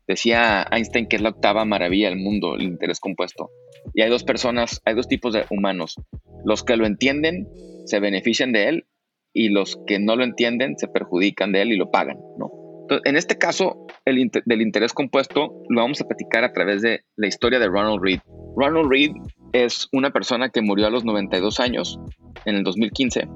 Decía 0.08 0.66
Einstein 0.70 1.06
que 1.06 1.16
es 1.16 1.22
la 1.22 1.28
octava 1.28 1.66
maravilla 1.66 2.08
del 2.08 2.18
mundo, 2.18 2.54
el 2.54 2.62
interés 2.62 2.98
compuesto. 2.98 3.50
Y 3.94 4.02
hay 4.02 4.08
dos 4.08 4.24
personas, 4.24 4.80
hay 4.86 4.94
dos 4.94 5.06
tipos 5.06 5.34
de 5.34 5.44
humanos. 5.50 5.96
Los 6.44 6.64
que 6.64 6.76
lo 6.76 6.86
entienden 6.86 7.46
se 7.84 8.00
benefician 8.00 8.52
de 8.52 8.68
él 8.68 8.86
y 9.34 9.50
los 9.50 9.78
que 9.86 9.98
no 9.98 10.16
lo 10.16 10.24
entienden 10.24 10.78
se 10.78 10.88
perjudican 10.88 11.52
de 11.52 11.62
él 11.62 11.72
y 11.72 11.76
lo 11.76 11.90
pagan, 11.90 12.16
¿no? 12.38 12.50
Entonces, 12.82 13.02
en 13.04 13.16
este 13.16 13.36
caso 13.36 13.86
el 14.06 14.18
inter 14.18 14.42
del 14.46 14.62
interés 14.62 14.94
compuesto 14.94 15.62
lo 15.68 15.82
vamos 15.82 16.00
a 16.00 16.06
platicar 16.06 16.42
a 16.42 16.54
través 16.54 16.80
de 16.80 17.02
la 17.16 17.26
historia 17.26 17.58
de 17.58 17.66
Ronald 17.66 18.02
Reed. 18.02 18.20
Ronald 18.56 18.90
Reed 18.90 19.10
es 19.52 19.88
una 19.92 20.10
persona 20.10 20.48
que 20.48 20.62
murió 20.62 20.86
a 20.86 20.90
los 20.90 21.04
92 21.04 21.60
años 21.60 22.00
en 22.46 22.56
el 22.56 22.64
2015 22.64 23.28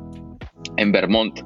en 0.78 0.92
Vermont. 0.92 1.40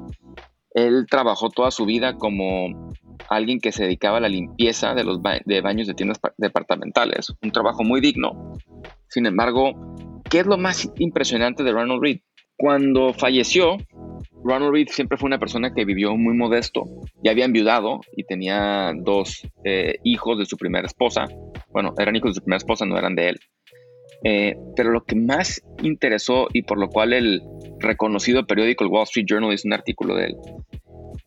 Él 0.73 1.05
trabajó 1.09 1.49
toda 1.49 1.69
su 1.71 1.85
vida 1.85 2.17
como 2.17 2.93
alguien 3.29 3.59
que 3.59 3.71
se 3.71 3.83
dedicaba 3.83 4.17
a 4.17 4.21
la 4.21 4.29
limpieza 4.29 4.93
de 4.93 5.03
los 5.03 5.19
de 5.45 5.61
baños 5.61 5.87
de 5.87 5.93
tiendas 5.93 6.19
departamentales, 6.37 7.33
un 7.41 7.51
trabajo 7.51 7.83
muy 7.83 8.01
digno. 8.01 8.53
Sin 9.09 9.25
embargo, 9.25 9.71
¿qué 10.29 10.39
es 10.39 10.45
lo 10.45 10.57
más 10.57 10.91
impresionante 10.97 11.63
de 11.63 11.71
Ronald 11.71 12.01
Reed? 12.01 12.19
Cuando 12.57 13.13
falleció, 13.13 13.77
Ronald 14.43 14.73
Reed 14.73 14.87
siempre 14.89 15.17
fue 15.17 15.27
una 15.27 15.39
persona 15.39 15.73
que 15.73 15.85
vivió 15.85 16.15
muy 16.15 16.35
modesto. 16.35 16.85
Ya 17.23 17.31
había 17.31 17.45
enviudado 17.45 18.01
y 18.15 18.23
tenía 18.23 18.93
dos 18.95 19.47
eh, 19.63 19.99
hijos 20.03 20.39
de 20.39 20.45
su 20.45 20.57
primera 20.57 20.87
esposa. 20.87 21.25
Bueno, 21.69 21.93
eran 21.97 22.15
hijos 22.15 22.31
de 22.31 22.35
su 22.35 22.41
primera 22.41 22.57
esposa, 22.57 22.85
no 22.85 22.97
eran 22.97 23.15
de 23.15 23.29
él. 23.29 23.39
Eh, 24.23 24.55
pero 24.75 24.91
lo 24.91 25.03
que 25.03 25.15
más 25.15 25.61
interesó 25.83 26.47
y 26.51 26.63
por 26.63 26.79
lo 26.79 26.89
cual 26.89 27.13
el 27.13 27.41
reconocido 27.79 28.45
periódico 28.47 28.83
el 28.83 28.89
Wall 28.89 29.03
Street 29.03 29.27
Journal 29.29 29.53
hizo 29.53 29.67
un 29.67 29.73
artículo 29.73 30.15
de 30.15 30.25
él 30.25 30.37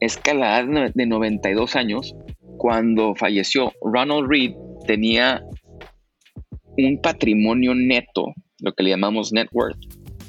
es 0.01 0.17
que 0.17 0.31
a 0.31 0.35
la 0.35 0.61
edad 0.61 0.91
de 0.95 1.07
92 1.07 1.77
años, 1.77 2.15
cuando 2.57 3.15
falleció, 3.15 3.73
Ronald 3.83 4.29
Reed 4.29 4.53
tenía 4.87 5.43
un 6.77 7.01
patrimonio 7.03 7.75
neto, 7.75 8.33
lo 8.61 8.73
que 8.73 8.83
le 8.83 8.91
llamamos 8.91 9.33
net 9.33 9.49
worth, 9.53 9.79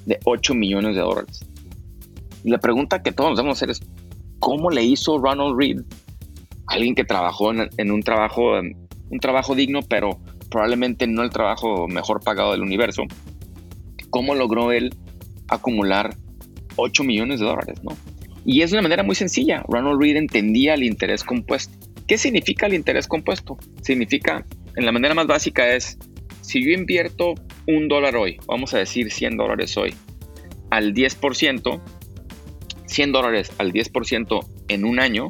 de 0.05 0.19
8 0.25 0.53
millones 0.53 0.95
de 0.95 1.01
dólares. 1.01 1.39
Y 2.43 2.49
la 2.49 2.59
pregunta 2.59 3.01
que 3.01 3.13
todos 3.13 3.31
nos 3.31 3.37
debemos 3.37 3.57
hacer 3.57 3.69
es, 3.69 3.79
¿cómo 4.39 4.69
le 4.69 4.83
hizo 4.83 5.17
Ronald 5.17 5.57
Reed, 5.57 5.81
alguien 6.67 6.93
que 6.93 7.05
trabajó 7.05 7.51
en, 7.51 7.91
un, 7.91 8.01
trabajo, 8.01 8.59
un 8.59 9.19
trabajo 9.21 9.55
digno, 9.55 9.79
pero 9.87 10.19
probablemente 10.51 11.07
no 11.07 11.23
el 11.23 11.31
trabajo 11.31 11.87
mejor 11.87 12.21
pagado 12.21 12.51
del 12.51 12.61
universo, 12.61 13.03
cómo 14.11 14.35
logró 14.35 14.71
él 14.71 14.93
acumular 15.47 16.15
8 16.75 17.03
millones 17.03 17.39
de 17.39 17.45
dólares, 17.47 17.79
¿no? 17.81 17.97
Y 18.45 18.61
es 18.61 18.71
de 18.71 18.77
una 18.77 18.83
manera 18.83 19.03
muy 19.03 19.15
sencilla. 19.15 19.63
Ronald 19.67 19.99
Reed 20.01 20.17
entendía 20.17 20.73
el 20.73 20.83
interés 20.83 21.23
compuesto. 21.23 21.77
¿Qué 22.07 22.17
significa 22.17 22.65
el 22.65 22.73
interés 22.73 23.07
compuesto? 23.07 23.57
Significa, 23.81 24.45
en 24.75 24.85
la 24.85 24.91
manera 24.91 25.13
más 25.13 25.27
básica 25.27 25.73
es, 25.73 25.97
si 26.41 26.63
yo 26.63 26.71
invierto 26.71 27.35
un 27.67 27.87
dólar 27.87 28.15
hoy, 28.15 28.37
vamos 28.47 28.73
a 28.73 28.79
decir 28.79 29.11
100 29.11 29.37
dólares 29.37 29.77
hoy, 29.77 29.93
al 30.69 30.93
10%, 30.93 31.81
100 32.87 33.11
dólares 33.11 33.51
al 33.57 33.71
10% 33.71 34.45
en 34.67 34.85
un 34.85 34.99
año, 34.99 35.29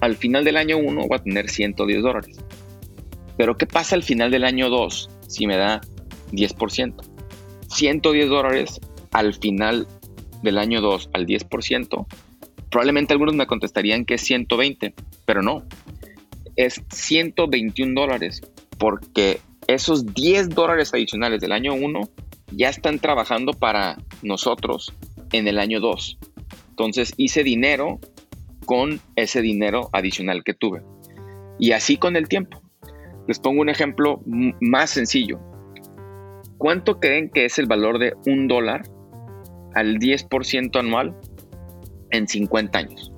al 0.00 0.16
final 0.16 0.44
del 0.44 0.56
año 0.56 0.78
1 0.78 1.06
voy 1.06 1.18
a 1.18 1.22
tener 1.22 1.50
110 1.50 2.02
dólares. 2.02 2.38
Pero 3.36 3.56
¿qué 3.56 3.66
pasa 3.66 3.94
al 3.94 4.02
final 4.02 4.30
del 4.30 4.44
año 4.44 4.68
2 4.68 5.10
si 5.26 5.46
me 5.46 5.56
da 5.56 5.80
10%? 6.32 6.94
110 7.68 8.28
dólares 8.28 8.80
al 9.12 9.34
final 9.34 9.86
del 10.42 10.58
año 10.58 10.80
2 10.80 11.10
al 11.12 11.26
10%, 11.26 12.06
probablemente 12.70 13.12
algunos 13.12 13.34
me 13.34 13.46
contestarían 13.46 14.04
que 14.04 14.14
es 14.14 14.22
120, 14.22 14.94
pero 15.24 15.42
no, 15.42 15.64
es 16.56 16.82
121 16.90 17.98
dólares, 17.98 18.40
porque 18.78 19.40
esos 19.66 20.14
10 20.14 20.50
dólares 20.50 20.92
adicionales 20.92 21.40
del 21.40 21.52
año 21.52 21.74
1 21.74 22.00
ya 22.52 22.68
están 22.68 22.98
trabajando 22.98 23.52
para 23.52 23.98
nosotros 24.22 24.92
en 25.32 25.48
el 25.48 25.58
año 25.58 25.80
2. 25.80 26.18
Entonces 26.70 27.14
hice 27.16 27.44
dinero 27.44 28.00
con 28.64 29.00
ese 29.16 29.40
dinero 29.42 29.88
adicional 29.92 30.42
que 30.44 30.54
tuve. 30.54 30.82
Y 31.58 31.72
así 31.72 31.96
con 31.96 32.16
el 32.16 32.28
tiempo. 32.28 32.61
Les 33.28 33.38
pongo 33.38 33.60
un 33.60 33.68
ejemplo 33.68 34.20
más 34.60 34.90
sencillo. 34.90 35.38
¿Cuánto 36.58 36.98
creen 36.98 37.30
que 37.30 37.44
es 37.44 37.58
el 37.58 37.66
valor 37.66 37.98
de 37.98 38.14
un 38.26 38.48
dólar 38.48 38.82
al 39.74 39.98
10% 39.98 40.78
anual 40.78 41.16
en 42.10 42.26
50 42.26 42.78
años? 42.78 43.12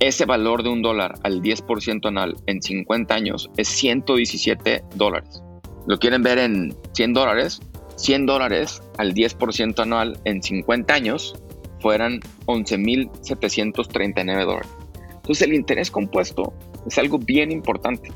Ese 0.00 0.24
valor 0.24 0.62
de 0.62 0.70
un 0.70 0.82
dólar 0.82 1.14
al 1.22 1.40
10% 1.42 2.08
anual 2.08 2.36
en 2.46 2.60
50 2.60 3.14
años 3.14 3.50
es 3.56 3.68
117 3.68 4.82
dólares. 4.96 5.42
¿Lo 5.86 5.98
quieren 5.98 6.22
ver 6.22 6.38
en 6.38 6.74
100 6.92 7.12
dólares? 7.12 7.60
100 7.96 8.26
dólares 8.26 8.82
al 8.98 9.14
10% 9.14 9.80
anual 9.80 10.18
en 10.24 10.42
50 10.42 10.92
años 10.92 11.34
fueran 11.80 12.20
11.739 12.46 14.44
dólares. 14.44 14.70
Entonces 15.14 15.42
el 15.46 15.54
interés 15.54 15.90
compuesto 15.90 16.52
es 16.86 16.98
algo 16.98 17.18
bien 17.18 17.52
importante 17.52 18.10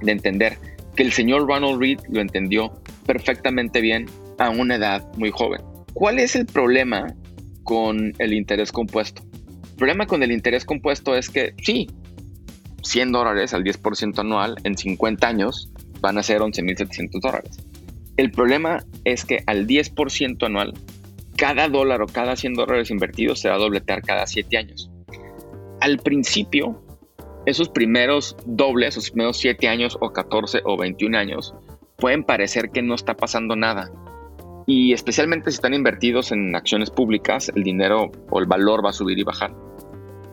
de 0.00 0.12
entender 0.12 0.58
que 0.96 1.02
el 1.02 1.12
señor 1.12 1.46
Ronald 1.46 1.80
Reed 1.80 2.00
lo 2.10 2.20
entendió 2.20 2.72
perfectamente 3.06 3.80
bien 3.80 4.06
a 4.38 4.50
una 4.50 4.76
edad 4.76 5.06
muy 5.16 5.30
joven. 5.30 5.60
¿Cuál 5.94 6.18
es 6.18 6.36
el 6.36 6.46
problema 6.46 7.14
con 7.64 8.14
el 8.18 8.32
interés 8.32 8.72
compuesto? 8.72 9.22
El 9.70 9.76
problema 9.76 10.06
con 10.06 10.22
el 10.22 10.32
interés 10.32 10.64
compuesto 10.64 11.16
es 11.16 11.30
que 11.30 11.54
sí, 11.62 11.88
100 12.82 13.12
dólares 13.12 13.54
al 13.54 13.64
10% 13.64 14.18
anual 14.18 14.56
en 14.64 14.76
50 14.76 15.26
años 15.26 15.70
van 16.00 16.18
a 16.18 16.22
ser 16.22 16.40
11.700 16.40 17.20
dólares. 17.20 17.58
El 18.16 18.30
problema 18.30 18.84
es 19.04 19.24
que 19.24 19.42
al 19.46 19.66
10% 19.66 20.44
anual, 20.44 20.74
cada 21.36 21.68
dólar 21.68 22.02
o 22.02 22.06
cada 22.06 22.34
100 22.34 22.54
dólares 22.54 22.90
invertidos 22.90 23.40
se 23.40 23.48
va 23.48 23.54
a 23.54 23.58
dobletear 23.58 24.02
cada 24.02 24.26
7 24.26 24.56
años. 24.56 24.90
Al 25.80 25.98
principio, 25.98 26.82
esos 27.48 27.70
primeros 27.70 28.36
dobles, 28.44 28.90
esos 28.90 29.10
primeros 29.10 29.38
7 29.38 29.68
años 29.68 29.96
o 30.02 30.12
14 30.12 30.60
o 30.64 30.76
21 30.76 31.16
años, 31.16 31.54
pueden 31.96 32.22
parecer 32.22 32.68
que 32.70 32.82
no 32.82 32.94
está 32.94 33.16
pasando 33.16 33.56
nada. 33.56 33.90
Y 34.66 34.92
especialmente 34.92 35.50
si 35.50 35.54
están 35.54 35.72
invertidos 35.72 36.30
en 36.30 36.54
acciones 36.54 36.90
públicas, 36.90 37.50
el 37.56 37.62
dinero 37.62 38.12
o 38.28 38.38
el 38.38 38.44
valor 38.44 38.84
va 38.84 38.90
a 38.90 38.92
subir 38.92 39.18
y 39.18 39.24
bajar. 39.24 39.54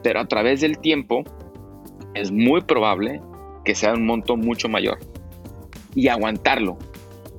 Pero 0.03 0.19
a 0.19 0.27
través 0.27 0.59
del 0.59 0.77
tiempo 0.79 1.23
es 2.15 2.31
muy 2.31 2.59
probable 2.59 3.21
que 3.63 3.75
sea 3.75 3.93
un 3.93 4.05
monto 4.05 4.35
mucho 4.35 4.67
mayor. 4.67 4.99
Y 5.95 6.09
aguantarlo. 6.09 6.77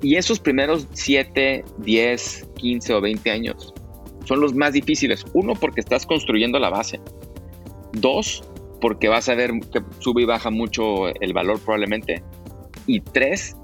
Y 0.01 0.17
esos 0.17 0.41
primeros 0.41 0.89
7, 0.93 1.67
10, 1.79 2.49
15 2.57 2.95
o 2.95 3.01
20 3.03 3.31
años 3.31 3.75
son 4.25 4.41
los 4.41 4.55
más 4.55 4.73
difíciles. 4.73 5.23
Uno, 5.35 5.53
porque 5.55 5.81
estás 5.81 6.07
construyendo 6.07 6.59
la 6.59 6.71
base. 6.71 6.99
Dos, 7.93 8.43
porque 8.87 9.09
vas 9.09 9.29
a 9.29 9.35
ver 9.35 9.51
que 9.73 9.83
sube 9.99 10.23
y 10.23 10.27
baja 10.27 10.51
mucho 10.51 11.09
el 11.09 11.33
valor 11.33 11.59
probablemente. 11.59 12.23
Y 12.87 13.01
tres, 13.01 13.57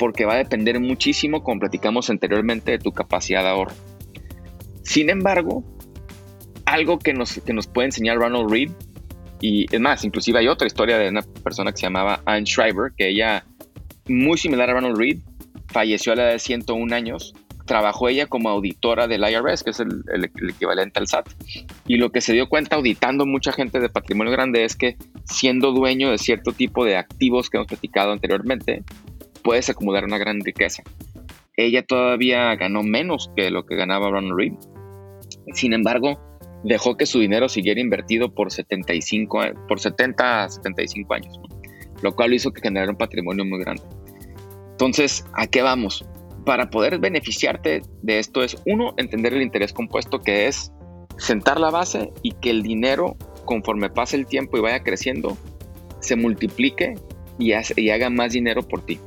porque 0.00 0.24
va 0.24 0.34
a 0.34 0.38
depender 0.38 0.80
muchísimo, 0.80 1.44
como 1.44 1.60
platicamos 1.60 2.10
anteriormente, 2.10 2.72
de 2.72 2.78
tu 2.80 2.90
capacidad 2.90 3.44
de 3.44 3.50
ahorro. 3.50 3.70
Sin 4.82 5.10
embargo, 5.10 5.62
algo 6.66 6.98
que 6.98 7.12
nos, 7.12 7.38
que 7.38 7.52
nos 7.52 7.68
puede 7.68 7.86
enseñar 7.86 8.16
Ronald 8.16 8.50
Reed, 8.50 8.72
y 9.40 9.72
es 9.72 9.80
más, 9.80 10.04
inclusive 10.04 10.40
hay 10.40 10.48
otra 10.48 10.66
historia 10.66 10.98
de 10.98 11.08
una 11.08 11.22
persona 11.22 11.70
que 11.70 11.76
se 11.76 11.86
llamaba 11.86 12.20
Anne 12.24 12.44
Schreiber, 12.44 12.90
que 12.96 13.10
ella, 13.10 13.46
muy 14.08 14.38
similar 14.38 14.70
a 14.70 14.72
Ronald 14.72 14.98
Reed, 14.98 15.18
falleció 15.68 16.14
a 16.14 16.16
la 16.16 16.22
edad 16.24 16.32
de 16.32 16.40
101 16.40 16.92
años. 16.96 17.32
Trabajó 17.64 18.08
ella 18.08 18.26
como 18.26 18.50
auditora 18.50 19.06
del 19.06 19.22
IRS, 19.22 19.62
que 19.64 19.70
es 19.70 19.80
el, 19.80 20.04
equivalente 20.48 20.98
al 20.98 21.08
SAT. 21.08 21.28
Y 21.86 21.96
lo 21.96 22.10
que 22.10 22.20
se 22.20 22.32
dio 22.32 22.48
cuenta 22.48 22.76
auditando 22.76 23.26
mucha 23.26 23.52
gente 23.52 23.80
de 23.80 23.88
patrimonio 23.88 24.32
grande 24.32 24.64
es 24.64 24.76
que 24.76 24.96
siendo 25.24 25.72
dueño 25.72 26.10
de 26.10 26.18
cierto 26.18 26.52
tipo 26.52 26.84
de 26.84 26.96
activos 26.96 27.48
que 27.48 27.56
hemos 27.56 27.68
platicado 27.68 28.12
anteriormente, 28.12 28.82
puedes 29.42 29.70
acumular 29.70 30.04
una 30.04 30.18
gran 30.18 30.40
riqueza. 30.40 30.82
Ella 31.56 31.84
todavía 31.84 32.54
ganó 32.56 32.82
menos 32.82 33.30
que 33.36 33.50
lo 33.50 33.64
que 33.64 33.76
ganaba 33.76 34.10
Ronald 34.10 34.36
Reed. 34.36 34.52
Sin 35.54 35.72
embargo, 35.72 36.18
dejó 36.64 36.96
que 36.96 37.06
su 37.06 37.20
dinero 37.20 37.48
siguiera 37.48 37.80
invertido 37.80 38.34
por 38.34 38.50
75, 38.50 39.40
por 39.68 39.78
70 39.80 40.44
a 40.44 40.48
75 40.48 41.14
años, 41.14 41.40
lo 42.02 42.14
cual 42.14 42.34
hizo 42.34 42.52
que 42.52 42.62
generara 42.62 42.90
un 42.90 42.98
patrimonio 42.98 43.44
muy 43.44 43.60
grande. 43.60 43.82
Entonces, 44.72 45.24
¿a 45.34 45.46
qué 45.46 45.62
vamos? 45.62 46.04
Para 46.44 46.70
poder 46.70 46.98
beneficiarte 46.98 47.82
de 48.02 48.18
esto 48.18 48.42
es, 48.42 48.56
uno, 48.66 48.94
entender 48.96 49.32
el 49.32 49.42
interés 49.42 49.72
compuesto, 49.72 50.20
que 50.20 50.46
es 50.46 50.72
sentar 51.16 51.58
la 51.58 51.70
base 51.70 52.12
y 52.22 52.32
que 52.32 52.50
el 52.50 52.62
dinero, 52.62 53.16
conforme 53.44 53.88
pase 53.88 54.16
el 54.16 54.26
tiempo 54.26 54.58
y 54.58 54.60
vaya 54.60 54.82
creciendo, 54.82 55.36
se 56.00 56.16
multiplique 56.16 56.94
y, 57.38 57.52
haga 57.52 58.10
más 58.10 58.32
dinero 58.32 58.62
por 58.62 58.84
ti. 58.84 58.98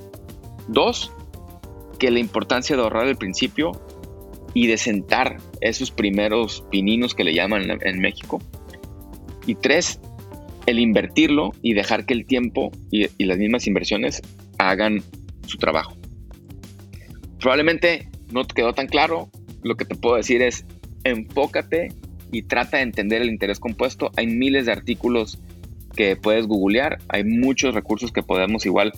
Dos, 0.67 1.11
que 1.99 2.11
la 2.11 2.19
importancia 2.19 2.75
de 2.75 2.81
ahorrar 2.81 3.07
al 3.07 3.17
principio 3.17 3.71
y 4.53 4.67
de 4.67 4.77
sentar 4.77 5.37
esos 5.61 5.91
primeros 5.91 6.63
pininos 6.71 7.13
que 7.13 7.23
le 7.23 7.33
llaman 7.33 7.79
en, 7.81 7.99
México. 7.99 8.41
Y 9.45 9.55
tres, 9.55 9.99
el 10.65 10.79
invertirlo 10.79 11.51
y 11.61 11.73
dejar 11.73 12.05
que 12.05 12.13
el 12.13 12.25
tiempo 12.25 12.71
y 12.91 13.23
las 13.23 13.37
mismas 13.37 13.67
inversiones 13.67 14.21
hagan 14.57 15.03
su 15.45 15.57
trabajo. 15.57 15.96
Probablemente 17.39 18.09
no 18.31 18.45
te 18.45 18.53
quedó 18.53 18.73
tan 18.73 18.87
claro. 18.87 19.29
Lo 19.63 19.75
que 19.75 19.85
te 19.85 19.95
puedo 19.95 20.15
decir 20.15 20.41
es 20.41 20.65
enfócate 21.03 21.89
y 22.31 22.43
trata 22.43 22.77
de 22.77 22.83
entender 22.83 23.21
el 23.21 23.29
interés 23.29 23.59
compuesto. 23.59 24.11
Hay 24.17 24.27
miles 24.27 24.65
de 24.65 24.71
artículos 24.71 25.39
que 25.95 26.15
puedes 26.15 26.47
googlear. 26.47 26.99
Hay 27.09 27.23
muchos 27.23 27.73
recursos 27.73 28.11
que 28.11 28.23
podemos 28.23 28.65
igual 28.65 28.93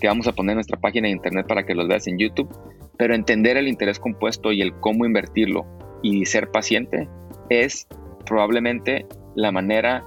que 0.00 0.08
vamos 0.08 0.26
a 0.26 0.32
poner 0.32 0.52
en 0.52 0.56
nuestra 0.56 0.78
página 0.78 1.08
de 1.08 1.12
internet 1.12 1.46
para 1.46 1.64
que 1.64 1.74
los 1.74 1.88
veas 1.88 2.06
en 2.06 2.18
YouTube, 2.18 2.48
pero 2.98 3.14
entender 3.14 3.56
el 3.56 3.68
interés 3.68 3.98
compuesto 3.98 4.52
y 4.52 4.60
el 4.60 4.74
cómo 4.80 5.06
invertirlo 5.06 5.66
y 6.02 6.26
ser 6.26 6.50
paciente 6.50 7.08
es 7.48 7.86
probablemente 8.26 9.06
la 9.34 9.52
manera 9.52 10.04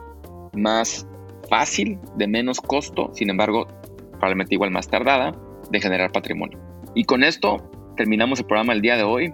más 0.54 1.08
fácil, 1.50 2.00
de 2.18 2.28
menos 2.28 2.60
costo, 2.60 3.12
sin 3.14 3.30
embargo, 3.30 3.68
probablemente 4.12 4.56
igual 4.56 4.72
más 4.72 4.88
tardada, 4.88 5.36
de 5.72 5.80
generar 5.80 6.12
patrimonio. 6.12 6.60
Y 6.96 7.04
con 7.06 7.24
esto 7.24 7.70
terminamos 7.98 8.40
el 8.40 8.46
programa 8.46 8.72
el 8.72 8.82
día 8.82 8.96
de 8.96 9.04
hoy. 9.04 9.34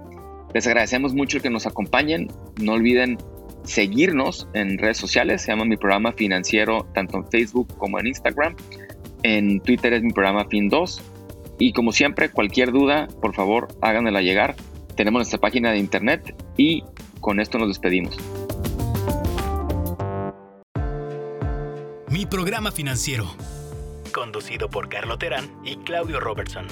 Les 0.56 0.66
agradecemos 0.66 1.14
mucho 1.14 1.40
que 1.40 1.52
nos 1.52 1.68
acompañen. 1.68 2.30
No 2.60 2.74
olviden 2.74 3.18
seguirnos 3.64 4.48
en 4.54 4.80
redes 4.80 4.98
sociales. 4.98 5.44
Se 5.44 5.52
llama 5.52 5.66
mi 5.66 5.78
programa 5.78 6.14
financiero 6.14 6.88
tanto 6.96 7.18
en 7.18 7.30
Facebook 7.30 7.78
como 7.78 8.00
en 8.00 8.08
Instagram. 8.08 8.56
En 9.22 9.60
Twitter 9.60 9.94
es 9.94 10.02
mi 10.02 10.12
programa 10.12 10.46
Fin2. 10.46 11.02
Y 11.60 11.74
como 11.74 11.92
siempre, 11.92 12.30
cualquier 12.30 12.72
duda, 12.72 13.08
por 13.22 13.36
favor, 13.36 13.68
háganmela 13.82 14.22
llegar. 14.22 14.56
Tenemos 14.96 15.20
nuestra 15.20 15.40
página 15.40 15.72
de 15.72 15.78
internet 15.78 16.36
y 16.58 16.84
con 17.20 17.40
esto 17.40 17.58
nos 17.60 17.68
despedimos. 17.68 18.18
Mi 22.10 22.26
programa 22.26 22.72
financiero. 22.72 23.26
Conducido 24.14 24.70
por 24.70 24.88
Carlo 24.90 25.18
Terán 25.18 25.50
y 25.64 25.78
Claudio 25.78 26.20
Robertson. 26.20 26.68